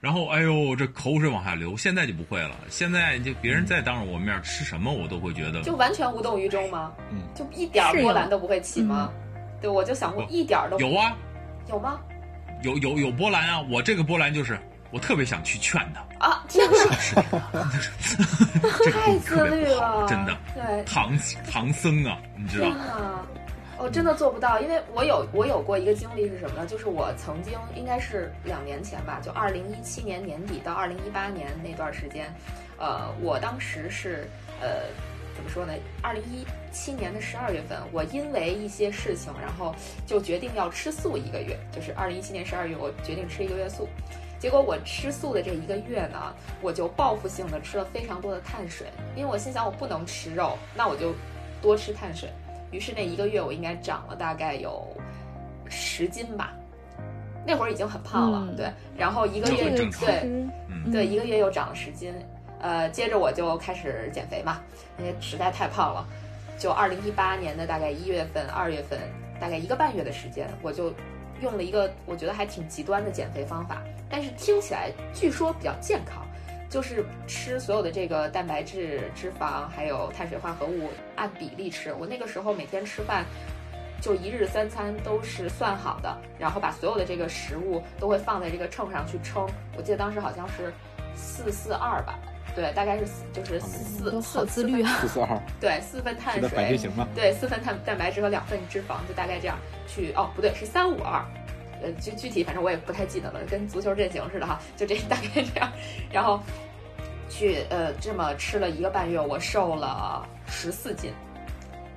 [0.00, 1.76] 然后，哎呦，这口水往下流。
[1.76, 6.92] 现在就不会了，现在就别人再当着我面吃什么，我都会觉得就完全无动于衷吗？
[7.10, 9.10] 嗯，就一点波澜都不会起吗？
[9.60, 11.16] 对，我就想过一点儿都有啊，
[11.68, 12.00] 有吗？
[12.62, 13.60] 有有有波澜啊！
[13.70, 14.58] 我这个波澜就是
[14.90, 16.44] 我特别想去劝他啊！
[16.48, 16.74] 天哪，
[18.00, 20.36] 是 太自律了，真的。
[20.54, 21.16] 对，唐
[21.50, 22.66] 唐僧啊，你知道？
[22.66, 23.26] 天哪，
[23.78, 26.66] 我真的做不到，因为我有我有过一个经历是什么呢？
[26.66, 32.34] 就是我曾经应该是两年前吧，就二零一七年年底到二零一八年那段时间，
[32.76, 34.28] 呃，我当时是
[34.60, 34.82] 呃。
[35.38, 35.72] 怎么说呢？
[36.02, 39.72] 二零一七年的十二月份，我因为一些事情，然后
[40.04, 41.56] 就决定要吃素一个月。
[41.70, 43.86] 就是二零一七年十二月，我决定吃一个月素。
[44.40, 51.14] 结果我吃素的这一个月呢，我就报复性的吃了非常多的碳水，因为我心想我不能吃肉，那我就
[51.62, 52.28] 多吃碳水。
[52.72, 54.92] 于是那一个月我应该长了大概有
[55.68, 56.52] 十斤吧，
[57.46, 58.68] 那会儿已经很胖了，对。
[58.96, 60.50] 然后一个月对，
[60.90, 62.12] 对，一个月又长了十斤。
[62.60, 64.60] 呃，接着我就开始减肥嘛，
[64.98, 66.06] 因为实在太胖了。
[66.58, 68.98] 就二零一八年的大概一月份、二月份，
[69.40, 70.92] 大概一个半月的时间，我就
[71.40, 76.26] 用了一个我觉得还挺极端的减肥方法，但是听起来据说比较健康，
[76.68, 81.94] 就是吃所有的这个蛋白质、脂肪还有碳水化合物按比例吃。
[81.94, 83.24] 我那个时候每天吃饭
[84.00, 89.46] 就一日三餐都是算好的，然后把所有的这个食物都会放在这个秤上去称。
[89.76, 90.72] 我记得当时好像是
[91.14, 92.18] 四四二吧。
[92.54, 97.06] 对，大概是就是四四自律啊，四四二， 对，四份碳水，白型吗？
[97.14, 99.56] 对，四份碳蛋白质和两份脂肪，就大概这样
[99.86, 100.12] 去。
[100.14, 101.24] 哦，不对，是三五二，
[101.82, 105.70] 呃，具具体反正我也不太记得了，跟足球阵型似的哈，就这大概这样。
[106.10, 106.40] 然后
[107.28, 111.12] 去呃这么吃了一个半月，我瘦了十四斤，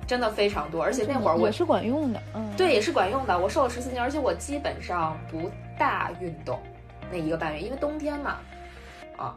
[0.06, 6.60] 真的非常多，而且那会儿我也是管用的，嗯，对，也是管用的，我瘦了十四斤，而且我基本上不大运动
[7.10, 8.36] 那一个半月，因为冬天嘛，
[9.16, 9.34] 啊。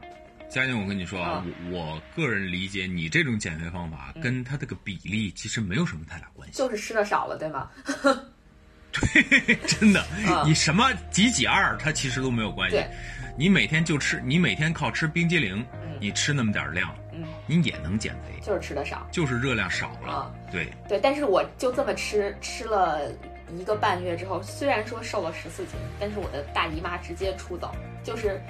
[0.50, 7.70] 佳宁，我跟你说啊，我我个人理解，你这种减肥方法跟它这个比例其实没有什么太大关系，就是吃的少了，对吗？
[8.94, 10.06] 对，真的，
[10.46, 12.82] 你什么几几二，它其实都没有关系。
[13.38, 15.66] 你每天就吃，你每天靠吃冰激凌，
[16.00, 20.34] 你吃那么点量，嗯，你也能减肥，就是吃的少，就是热量少了。
[20.50, 23.12] 对对，但是我就这么吃，吃了
[23.58, 28.42] 一个半月之后，虽然说瘦了十四斤，但是我的大姨妈直接出走，就是。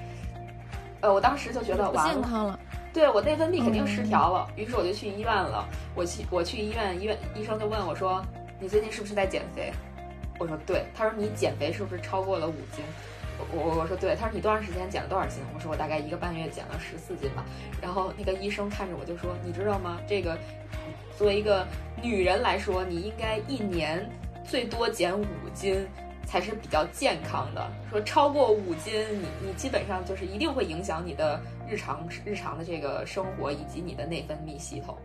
[1.05, 2.59] 呃，我当时就觉得不健康了，
[2.91, 5.63] 对我内分泌肯定失调了，于是我就去医院了。
[5.93, 8.25] 我去我去医院，医院医生就问我说
[8.59, 9.71] ：“你最近是不是在减肥？”
[10.39, 12.83] 我说：“对。”他说：“你减肥是不是超过了五斤？”
[13.37, 17.45] 我我我说：“对。”他说：“你多长时间减了多少斤？”我说：“我大概一个半月减了十四斤吧。”
[17.79, 19.99] 然后那个医生看着我就说：“你知道吗？
[20.07, 20.35] 这个
[21.15, 21.63] 作为一个
[22.01, 24.09] 女人来说，你应该一年
[24.43, 25.87] 最多减五斤。”
[26.25, 27.65] 才是比较健康的。
[27.89, 34.97] 说超过五斤，你你基本上就是一定会影响你的日常日常的这个生活以及你的内分泌系统。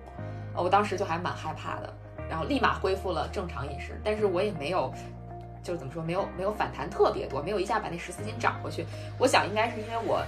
[0.54, 1.94] 我当时就还蛮害怕的，
[2.28, 4.00] 然后立马恢复了正常饮食。
[4.02, 4.92] 但是我也没有，
[5.62, 8.84] 就是怎么说，没有没有反弹特别多，没有一下把那十四斤涨回去。
[9.18, 10.24] 我想应该是因为我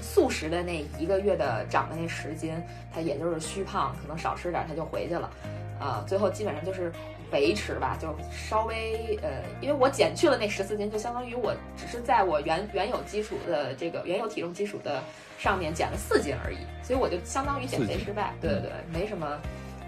[0.00, 2.54] 素食的那一个月的长的那十斤，
[2.92, 5.30] 它也就是虚胖，可能少吃点它就回去了。
[5.78, 6.92] 啊，最后基本上就是。
[7.32, 15.02] 维持吧，就稍微呃，因为我减去了那十四斤，就相当于我只是在我原原有基础的这个原有体重基础的
[15.38, 18.32] 上面减了四斤而已，所以我就相当于减肥失败。
[18.40, 19.38] 对对对，没什么，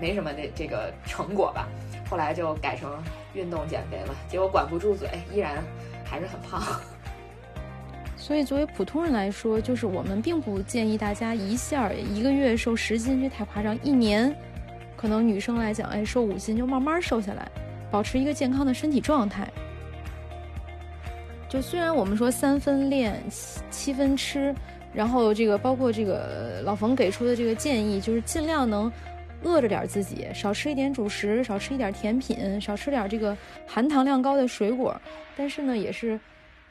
[0.00, 1.68] 没什么这这个成果吧。
[2.10, 2.90] 后来就改成
[3.34, 5.62] 运动减肥了，结果管不住嘴，依然
[6.04, 6.62] 还是很胖。
[8.16, 14.36] 所以作为普通人来说，就是我们并不建议大家一下一个月瘦十斤，这太夸张，一年。
[14.98, 17.48] 可能女生来讲，哎，瘦五斤就慢慢瘦下来，
[17.88, 19.48] 保持一个健康的身体状态。
[21.48, 23.22] 就虽然我们说三分练，
[23.70, 24.52] 七分吃，
[24.92, 28.90] 然后这个包括这个老冯给出的这个建议，就是尽量能
[29.44, 33.36] 饿着点自己，少吃一点主食，少吃一点甜品，少吃点这个
[33.68, 35.00] 含糖量高的水果。
[35.36, 36.18] 但是呢，也是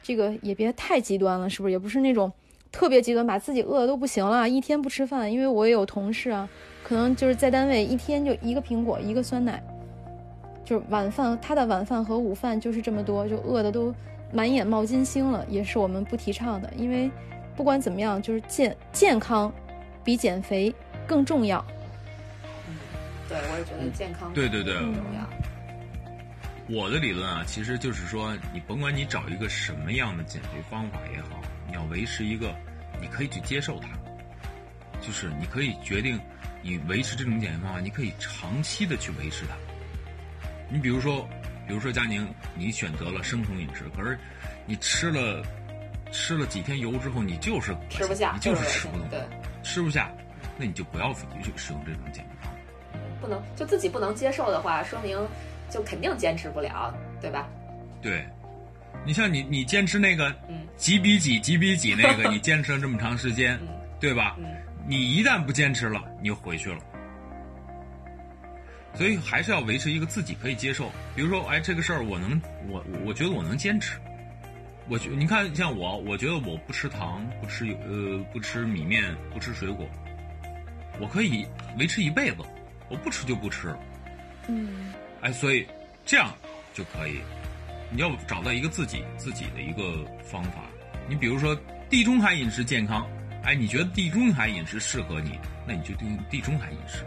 [0.02, 1.72] 这个也别太极端了，是不是？
[1.72, 2.30] 也不是那种
[2.70, 5.32] 特别极端，把自己饿的都不行了，一天不吃饭。
[5.32, 6.46] 因为我也有同事啊。
[6.88, 9.62] 可能就是在单位一天就一个苹果一个酸奶，
[10.64, 13.94] 就是晚饭他的晚饭和午饭就是这么多，就饿的都
[14.32, 16.72] 满眼冒金星了，也是我们不提倡的。
[16.78, 17.10] 因为
[17.54, 19.52] 不管怎么样，就是健健康
[20.02, 20.74] 比减肥
[21.06, 21.62] 更重要。
[22.66, 22.74] 嗯，
[23.28, 26.74] 对，我也觉得健康对对对重要。
[26.74, 32.50] 我的理论啊，其实就是说，你甭管你找一个什么样的减肥方法也好，你要维持一个，
[32.98, 33.88] 你可以去接受它，
[35.02, 36.18] 就是你可以决定。
[36.62, 39.54] 你维持这种减肥方法，你可以长期的去维持它。
[40.68, 41.28] 你比如说，
[41.66, 44.18] 比如说佳宁，你选择了生酮饮食，可是
[44.66, 45.42] 你吃了
[46.12, 49.20] 吃了几天油之后，你就是吃不下，你就是吃不动，对，
[49.62, 50.10] 吃不下，
[50.58, 52.58] 那你就不要去使用这种减肥方法。
[53.20, 55.18] 不能就自己不能接受的话，说明
[55.70, 57.48] 就肯定坚持不了，对吧？
[58.00, 58.26] 对，
[59.06, 64.36] 你像你你坚持那个嗯几比几几比几那个， 你坚持了这么长时间，嗯对吧？
[64.88, 66.78] 嗯你一旦不坚持了，你就回去了。
[68.94, 73.98] 所以还是要维持一个自己可以接受，比如说，哎，这个事儿我能，我我觉得我能坚持。
[74.88, 79.86] 我觉你看，像我，我觉得我不吃糖，不吃油，呃，不吃米面，不吃水果，
[80.98, 81.46] 我可以
[81.78, 82.36] 维持一辈子，
[82.88, 83.76] 我不吃就不吃。
[84.48, 85.66] 嗯哎，所以
[86.06, 86.34] 这样
[86.72, 87.20] 就可以。
[87.90, 90.62] 你要找到一个自己自己的一个方法。
[91.06, 91.54] 你比如说
[91.90, 93.06] 地中海饮食健康，
[93.48, 97.02] 哎，你觉得地中海饮食适合你，那你就用地中海饮食。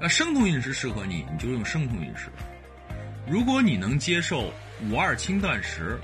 [0.00, 2.30] 那生酮饮食适合你，你就用生酮饮食。
[3.28, 4.50] 如果你能接受
[4.88, 6.00] 五二轻断食，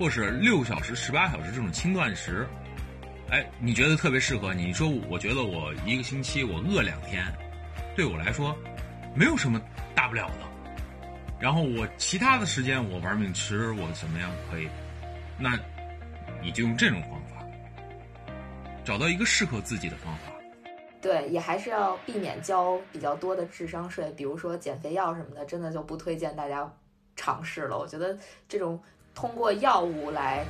[0.00, 2.44] 或是六小时、十八小时这种轻断食，
[3.30, 4.64] 哎，你觉得特别适合你。
[4.64, 7.24] 你说，我觉得我一个星期我饿两天，
[7.94, 8.52] 对我来说
[9.14, 9.62] 没有什么
[9.94, 11.14] 大不了的。
[11.38, 14.68] 然后我其他的时间我玩命吃，我怎么样可以？
[15.38, 15.56] 那
[16.42, 17.21] 你就用这种方法，
[18.84, 20.32] 找到一个适合自己的方法。
[21.00, 26.70] 对，也还是要避免交比较多的智商税，比如说减肥药什么的，真的就不推荐大家
[27.16, 27.76] 尝试了。
[27.76, 28.16] 我觉得
[28.48, 28.80] 这种
[29.14, 30.44] 通过药物来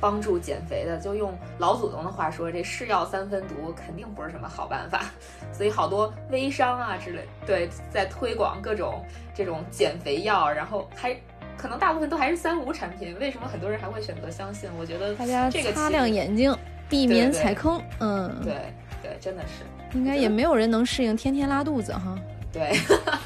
[0.00, 5.04] 帮助减肥的，就用老祖宗的话说，这是药三分毒，肯定不是什么好办法。
[5.52, 11.14] 所以好多微商啊之类，对，在推广各种这种减肥药，然后还
[11.58, 13.14] 可能大部分都还是三无产品。
[13.18, 14.70] 为什么很多人还会选择相信？
[14.78, 16.56] 我觉得大家这个擦亮眼睛，
[16.88, 17.82] 避免踩坑。
[17.98, 18.54] 嗯，对
[19.02, 19.64] 对，真的是。
[19.96, 22.18] 应该也没有人能适应天天拉肚子哈。
[22.52, 22.78] 对，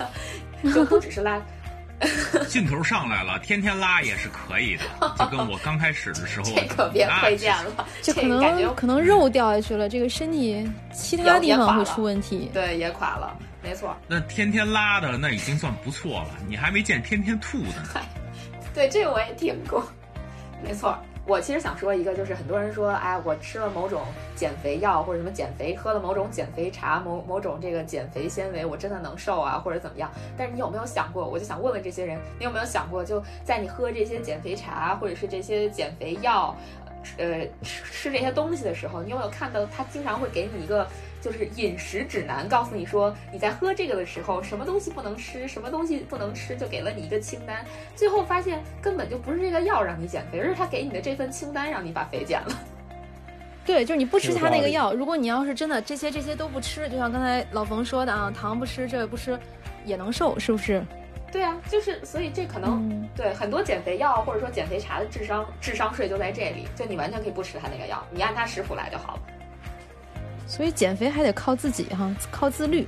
[0.72, 1.40] 就不只是拉，
[2.48, 12.50] 劲头上来了，天天拉也是可以的，就跟我刚开始的时候， 这可别推荐了，就可能可能肉掉下去了，这个身体其他地方会出问题。
[12.52, 13.96] 对，也垮了，没错。
[14.06, 18.00] 那天天拉的那已经算不错了，你还没见天天吐的呢。
[18.74, 19.84] 对，这个我也听过，
[20.62, 20.96] 没错。
[21.24, 24.02] 我其实想说一个，就是很多人说，哎，我吃了某种
[24.34, 30.10] 减肥药或者什么减肥，喝了某种减肥茶，某某种这个减肥纤维，我真的能瘦啊，或者怎么样？
[30.36, 31.24] 但是你有没有想过？
[31.24, 36.56] 我就想问问这些人，你有没有想过，就在你喝这些减肥茶或者是这些减肥药，
[37.18, 40.86] 呃，吃吃这些东西的时候，你有没有看到他经常会给你一个
[41.20, 47.64] 就是饮食指南，告诉你说你在喝这个的时候，什么东西不能吃，什么东西不能吃，就给了你一个清单。
[47.94, 52.58] 最后发现根本就不是这个药让你减肥，而是他给你的这份清单让你把肥减了。
[53.64, 59.38] 对，就是你不吃他那个药，如果你要是真的这些这些都不吃，就像刚才老冯说的啊，糖不吃，这个不吃，
[59.84, 60.82] 也能瘦，是不是？
[61.32, 69.20] 对啊，就是所以这可能、嗯对很多减肥药或者说减肥茶的智商智商税就在这里，就你完全可以不吃他那个药，你按他食谱来就好了。
[70.46, 72.86] 所以减肥还得靠自己哈，靠自律。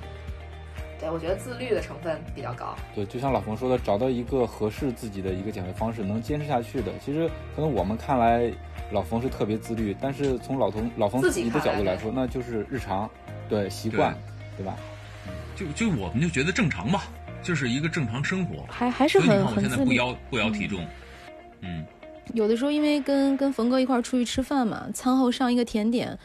[0.98, 2.74] 对，我觉得自律的成分比较高。
[2.94, 6.92] 对，就像老冯说的，找到一个合适自己的一个减肥方式，能坚持下去的。
[7.04, 8.50] 其实可能我们看来，
[8.90, 13.10] 老冯是特别自律，但是从老冯老冯自自己的角度来说，那就是日常，
[13.48, 14.16] 对习惯，
[14.56, 14.74] 对吧？
[15.54, 17.04] 就就我们就觉得正常吧，
[17.44, 18.64] 就是一个正常生活。
[18.68, 19.76] 还还是所以你看我很很自律。
[19.76, 20.84] 现在不摇不摇体重，
[21.60, 21.84] 嗯，
[22.32, 26.18] 有的时候因为跟跟冯哥一块儿出去吃饭嘛，餐后上一个甜点，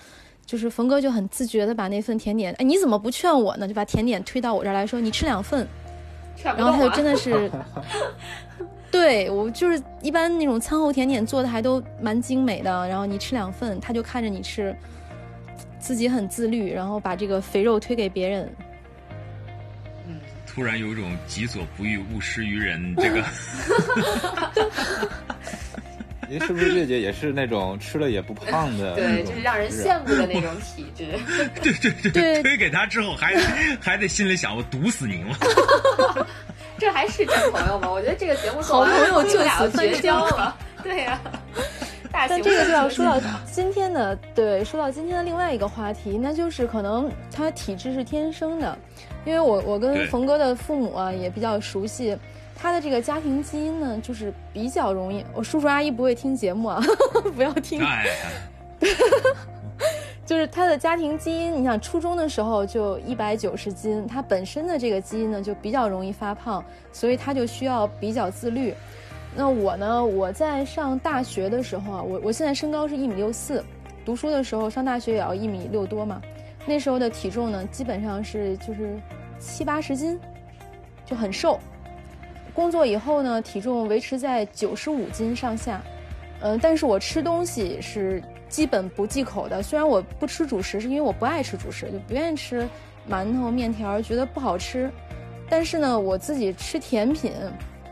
[0.46, 3.68] 就是冯哥就很自觉的把那份甜点，哎，你怎么不劝我呢？
[3.68, 5.68] 就把甜点推到我这儿来说，你吃两份，
[6.44, 7.52] 然后他就真的是，
[8.90, 14.76] 对我就是一般那种餐后甜点做的还都蛮精美的，然后你吃两份，他就看着你吃，
[15.80, 18.50] 自己很自律，然后把这个肥肉推给别人。
[20.50, 23.24] 嗯，突然有一种己所不欲，勿施于人 这个。
[26.28, 31.08] 您是不是月姐也是那种吃了也不胖的对，就是让人人羡慕的那种体质。
[31.60, 33.36] 对对对对推给他之后还
[33.82, 35.36] 还得心里想，我毒死您了。
[36.78, 37.90] 这还是真朋友吗？
[37.90, 40.56] 我觉得这个节目做好完朋友就我们俩此绝交了。
[40.84, 41.20] 对呀、
[42.28, 43.18] 大型但这个就要说到
[43.50, 48.78] 今天的，对，说到今天的另外一个话题，那就是可能他体质是天生的，
[49.26, 52.18] 因为我我跟冯哥的父母啊也比较熟悉，
[52.56, 55.24] 他的这个家庭基因呢，就是比较容易。
[55.34, 56.84] 我叔叔阿姨不会听节目啊，
[57.36, 57.82] 不要听。
[57.82, 58.06] 哎，
[60.26, 66.62] 就是他的家庭基因，你想初中的时候就一百九十斤，他本身的这个基因呢就比较容易发胖，
[66.92, 68.74] 所以他就需要比较自律。
[69.36, 73.64] 那我呢，我在上大学的时候啊，我我现在身高是一米六四，
[74.04, 76.22] 读书的时候上大学也要一米六多嘛，
[76.66, 79.00] 那时候的体重呢基本上是就是
[79.40, 80.20] 七八十斤，
[81.06, 81.60] 就很瘦。
[82.54, 85.82] 工作以后呢，体重维持在九十五斤上下，
[86.42, 89.64] 嗯、但是我吃东西是基本不忌口的。
[89.64, 92.68] 虽然我不吃主食，是因为我不爱吃主食，就不愿意吃
[93.10, 94.92] 馒头、面条，觉得不好吃。
[95.48, 97.32] 但是呢，我自己吃甜品，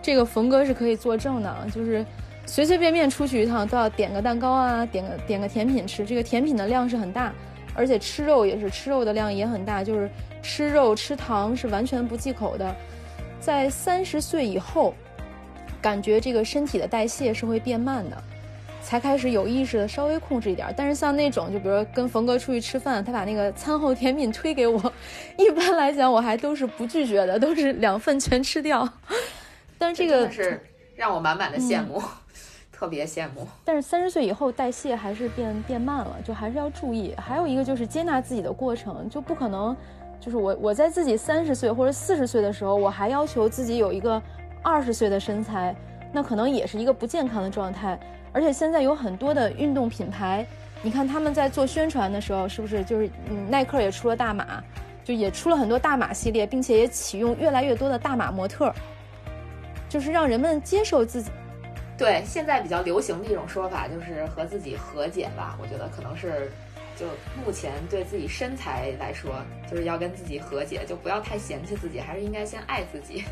[0.07, 2.05] 这个冯哥是可以作证的，就是
[2.45, 6.05] 随随便便出去一趟都要点个蛋糕啊，点个点个甜品吃。
[6.05, 7.33] 这个甜品的量是很大，
[7.73, 10.09] 而且吃肉也是吃肉的量也很大，就是
[10.41, 12.73] 吃肉吃糖是完全不忌口的。
[13.41, 14.93] 在三十岁以后，
[15.81, 18.15] 感觉这个身体的代谢是会变慢的。
[18.81, 24.93] 才开始有意识的稍微控制一点，但是像那种，就比如跟冯哥出去吃饭，他把那个餐后甜品推给我，
[25.37, 28.87] 一般来讲我还都是不拒绝的，都是两份全吃掉。
[29.77, 30.61] 但是这个是
[30.95, 32.01] 让我满满的羡慕，
[32.71, 33.47] 特别羡慕。
[33.63, 37.13] 但是三十岁以后代谢还是变变慢了，就还是要注意。
[37.17, 39.75] 还有一个就是接纳自己的过程，就不可能，
[40.19, 44.21] 就是我我在自己三十岁或者四十岁的时候，我还要求自己有一个
[44.63, 45.75] 二十岁的身材，
[46.11, 47.99] 那可能也是一个不健康的状态。
[48.33, 50.45] 而且现在有很多的运动品牌，
[50.83, 54.61] 你看他们在做宣传的时候，是不是就是嗯，耐克也出了大码，
[55.03, 58.71] 就也出了很多大码系列，并且也启用越来越多的大码模特，
[59.89, 61.31] 就是让人们接受自己。
[61.97, 65.57] 对，现在比较流行的一种说法就是和自己和解吧。
[65.61, 66.51] 我觉得可能是，
[66.95, 67.05] 就
[67.45, 69.35] 目前对自己身材来说，
[69.69, 73.23] 就是要跟自己和解，就不要太嫌弃自己，还是应该先爱自己。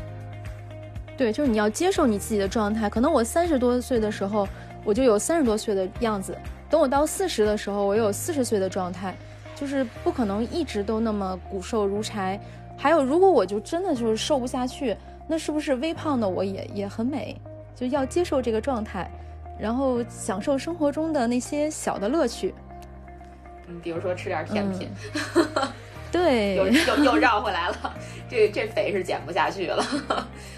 [1.16, 2.90] 对，就是你要接受你自己的状态。
[2.90, 4.46] 可能我三十多岁的时候。
[4.84, 6.38] 我就有三十多岁的样子，
[6.70, 9.16] 等我到四十的时候，我有四十岁的状态，
[9.56, 12.38] 就是不可能一直都那么骨瘦如柴。
[12.76, 14.96] 还有，如果我就真的就是瘦不下去，
[15.26, 17.36] 那是不是微胖的我也也很美？
[17.74, 19.10] 就要接受这个状态，
[19.58, 22.54] 然后享受生活中的那些小的乐趣。
[23.66, 24.88] 嗯，比如说吃点甜品。
[26.12, 27.94] 对，又又又绕回来了，
[28.28, 29.84] 这这肥是减不下去了。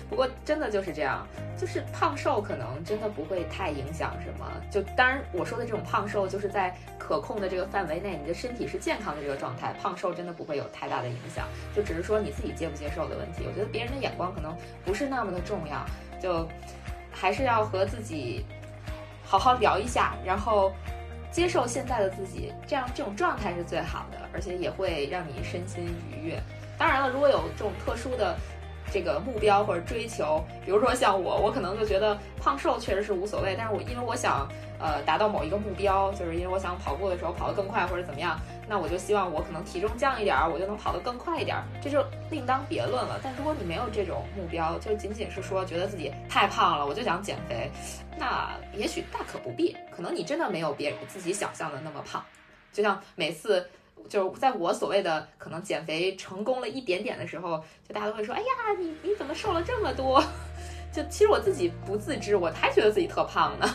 [0.09, 1.27] 不过真的就是这样，
[1.57, 4.47] 就是胖瘦可能真的不会太影响什么。
[4.71, 11.47] 就当然我说的这种胖瘦，就是在可控的这个范围内，你的身体是健康的这个状态，胖瘦真的不会有太大的影响。
[11.75, 13.45] 就只是说你自己接不接受的问题。
[13.47, 15.85] 我觉得别人的眼光可能不是那么的重要，
[16.23, 16.49] 就
[17.11, 18.45] 还是要和自己
[19.25, 20.73] 好好聊一下，然后。
[21.31, 26.43] 接受现在的自己，这样这种状态是最好的，而且也会让你身心愉悦。
[26.77, 28.37] 当然了，如果有这种特殊的
[28.93, 34.49] 这个目标或者追求，比如说像我，我可能就觉得胖瘦确实是无所谓，但是我因为我想。
[34.81, 43.19] 呃，达到某一个目标，就是因为我想跑步的时候跑得更快或者怎么样，那我就希望我可能体重降一点儿，我就能跑得更快一点儿，这就另当别论了。
[43.21, 47.69] 但如果你没有这种目标，就仅仅是说觉得自己太胖了，我就想减肥，
[48.17, 49.77] 那也许大可不必。
[49.91, 52.25] 可能你真的没有别自己想象的那么胖。
[52.73, 53.69] 就像每次
[54.09, 58.47] 就是在我所谓的可能减肥成功了一点点的时候，就大家都会说：“哎呀，
[58.79, 60.23] 你你怎么瘦了这么多？”
[60.93, 63.67] 就其实我自己不自知，我还觉得自己特胖呢。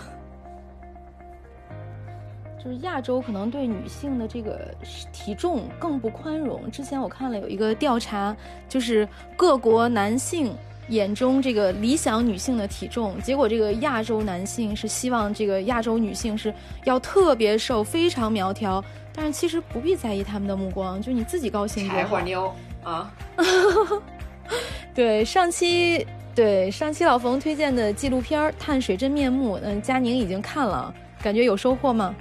[2.63, 4.73] 就是亚洲可能对女性的这个
[5.11, 6.71] 体重更不宽容。
[6.71, 8.35] 之前我看了有一个调查，
[8.69, 10.55] 就是各国男性
[10.89, 16.53] 眼中这个理想女性的体重，结果这个亚洲男性是希望这个亚洲女性是
[16.83, 18.83] 要特别瘦、非常苗条。
[19.15, 21.95] 但是其实不必在意他们的目光，就你自己高兴就好。
[21.95, 22.51] 柴火妞
[22.83, 23.13] 啊，
[24.95, 26.03] 对上期
[26.33, 32.15] 对上期老冯推荐的纪录片《碳水真面目》，嗯，佳宁已经看了，感觉有收获吗？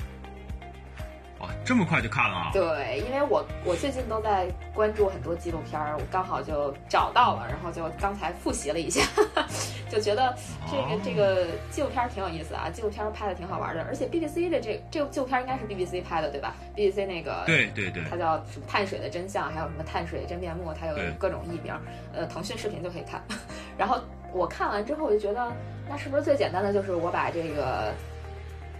[1.64, 2.50] 这么快就看了啊？
[2.52, 9.02] 对，因为我我最近都在关注很多纪录片儿，我刚好就找到了，然后就刚才复习了一下，
[9.88, 10.34] 就觉得
[10.68, 21.72] 这个这个纪录片儿挺有意思啊，纪录片儿拍的挺好玩的，而且 BBC 的这这个纪录片儿应该是 BBC 拍的对吧？BBC 那个对对对，它叫什么碳水的真相，还有什么碳水真面目，它有各种译名，
[22.12, 23.22] 呃，腾讯视频就可以看。
[23.78, 24.00] 然后
[24.32, 25.52] 我看完之后，我就觉得
[25.88, 27.92] 那是不是最简单的就是我把这个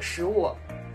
[0.01, 0.51] 食物，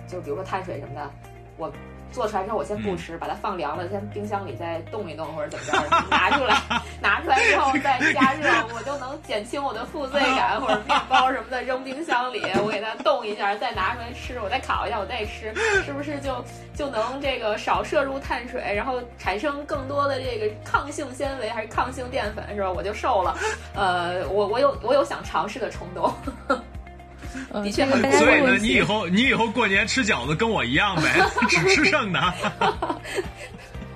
[0.06, 1.10] 就比如说碳水什么的。
[1.58, 1.72] 我
[2.12, 6.56] 做出来之后，我先不吃，把它放凉了，先冰箱里再冻一冻或者怎么着， 拿出来，
[7.02, 10.60] 拿出来之后再加热，我就能减轻我的负罪感。
[10.62, 15.54] 或者面包什么的扔冰箱里，我给它冻一下，再拿出来吃，我再烤一下，我再吃，
[15.84, 16.44] 是不是就
[16.74, 22.72] 就能这个少摄入碳水，然后产生更多的这个抗性纤维还是抗性淀粉，是吧？
[22.72, 23.38] 我就瘦了。
[23.76, 26.14] 呃，我我有我有想尝试的冲动。
[27.54, 27.86] 的确，
[28.18, 31.20] 所以呢，你以后你以后过年吃饺子跟我一样呗，
[31.50, 32.20] 只吃剩的。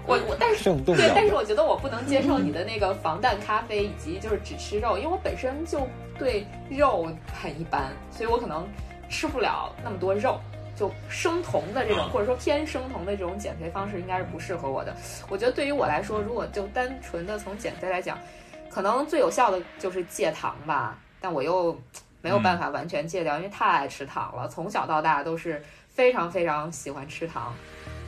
[0.07, 5.87] 我我但是对，但是我觉得我不能接受你的那个防弹咖啡以及就是只吃肉，因为我本身就
[6.17, 7.07] 对肉
[7.39, 8.67] 很一般，所以我可能
[9.09, 10.39] 吃不了那么多肉。
[10.73, 14.95] 就生酮的这种或者说偏生酮的这种减肥方式应该是不适合我的。
[15.29, 18.17] 我觉得对于我来说，如果就单纯的从减肥来讲，
[18.69, 20.97] 可能最有效的就是戒糖吧。
[21.19, 21.79] 但我又。
[22.21, 24.47] 没有办法完全戒掉，因为太爱吃糖了。
[24.47, 27.53] 从小到大都是非常非常喜欢吃糖，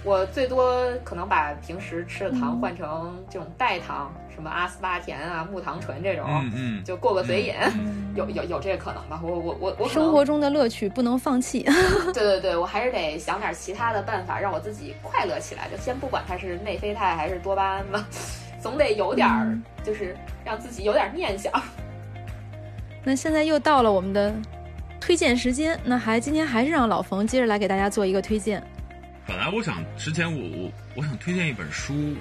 [0.04, 7.54] 我最多可能把平时吃的糖换成这种代糖，什么阿斯巴甜啊、木糖醇这种，嗯嗯，就过个嘴瘾，
[8.16, 9.20] 有有有这个可能吧？
[9.24, 11.64] 我我我我生活中的乐趣不能放弃。
[12.14, 15.68] 对对对，我还是得想点其他的办法让我自己快乐起来。
[15.70, 18.06] 就先不管它是内啡肽还是多巴胺吧，
[18.62, 21.52] 总得有点儿，就是让自己有点念想。
[23.04, 24.34] 那现在又到了我们的
[25.00, 28.64] 推荐时间，那还今天还是让老冯接着来给大家做一个推荐。
[29.28, 32.16] 本来我想之前我我我想推荐一本书，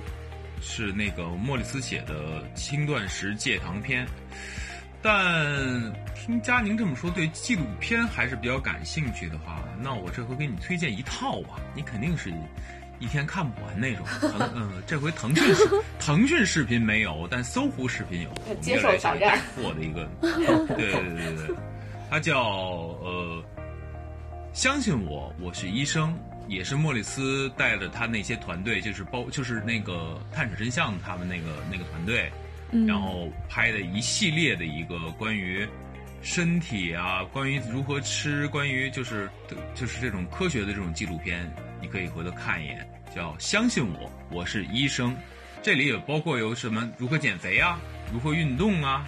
[0.60, 4.04] 是那个莫里斯写的《轻断食戒糖篇》，
[5.00, 12.32] 但听佳宁这么说，对纪录片还是比较感兴趣的话，那我这回给你推荐一套吧，你肯定是
[13.02, 14.06] 一天看不完那种。
[14.20, 20.46] 腾嗯，这回腾讯视腾讯视频没有，但搜狐视频有，接受挑战货的一个， 对
[20.76, 21.56] 对对对对，
[22.08, 22.40] 它叫
[23.02, 23.44] 呃，
[24.52, 26.16] 相信我，我是医生。
[26.48, 32.30] 也是莫里斯带着他那些团队，就是包就是那个探索真相他们那个那个团队，
[32.84, 35.66] 然后拍的一系列的一个关于
[36.20, 39.30] 身体啊，关于如何吃，关于就是
[39.72, 41.48] 就是这种科学的这种纪录片，
[41.82, 45.14] 你可以回头看一眼，叫相信我，我是医生。
[45.60, 47.78] 这里也包括有什么如何减肥啊，
[48.10, 49.04] 如何运动啊，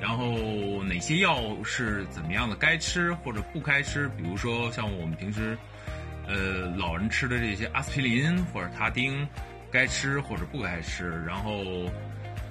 [0.00, 5.58] 然后哪些药是怎么样的该吃或者不该吃，比如说像我们平时。
[6.24, 9.26] 呃，老人吃的这些阿司匹林或者他汀，
[9.72, 11.20] 该吃或者不该吃。
[11.26, 11.64] 然后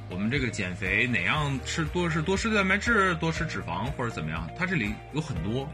[0.09, 4.45] 我们这个减肥哪样吃多是多吃蛋白质，多吃脂肪或者怎么样？
[4.57, 5.65] 它这里有很多，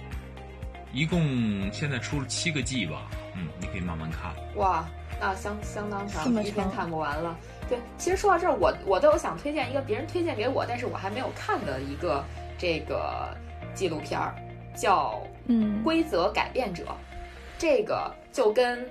[0.93, 3.09] 一共现在出了七个季吧。
[3.37, 4.33] 嗯，你可以慢慢看。
[4.55, 4.83] 哇，
[5.19, 7.37] 那相相当长，一天看不完了。
[7.69, 12.23] 对，其实说到这儿，我我都有想推荐一个别人推荐给我，但是我还没有看的一个
[12.57, 13.29] 这个
[13.75, 14.33] 纪录片儿，
[14.75, 15.11] 叫
[15.45, 16.83] 《嗯规则改变者》。
[17.59, 18.89] 这个就跟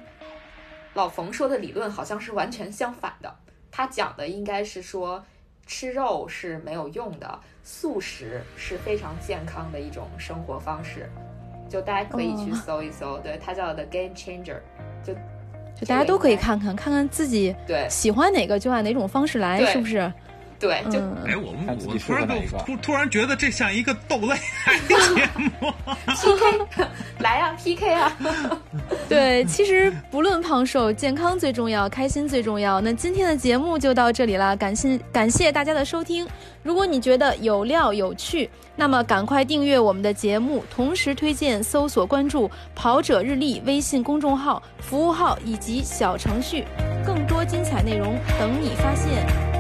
[0.94, 3.34] 老冯说的理论好像是完全相反的。
[3.70, 5.24] 他讲的应该是说，
[5.66, 11.10] 吃肉是没有用的，素食是非常健康的一种生活方式。
[11.68, 14.58] 就大家可以去搜一搜，对，它叫 The Game Changer，
[15.02, 15.12] 就
[15.74, 17.86] 就大家都可以看看，看看自己对。
[17.88, 20.12] 喜欢哪个就按哪种方式来，是不是？
[20.58, 22.26] 对，就哎，我们我突然
[22.64, 24.34] 突突然觉得这像一个豆类
[24.88, 25.72] 节目
[26.06, 26.86] ，PK
[27.20, 28.16] 来呀，PK 啊！
[29.08, 32.80] 对，其实不论胖瘦，健康最重要，开心最重要。
[32.80, 36.26] 那今天的节目就到这里了，感谢感谢大家的收听。
[36.62, 46.64] 如果你觉得有料有趣，那么赶快订阅我们的节目，同时推荐、搜索、关注“跑者日历”微信公众号、服务号以及小程序，
[47.04, 49.55] 更多精彩内容等你发现。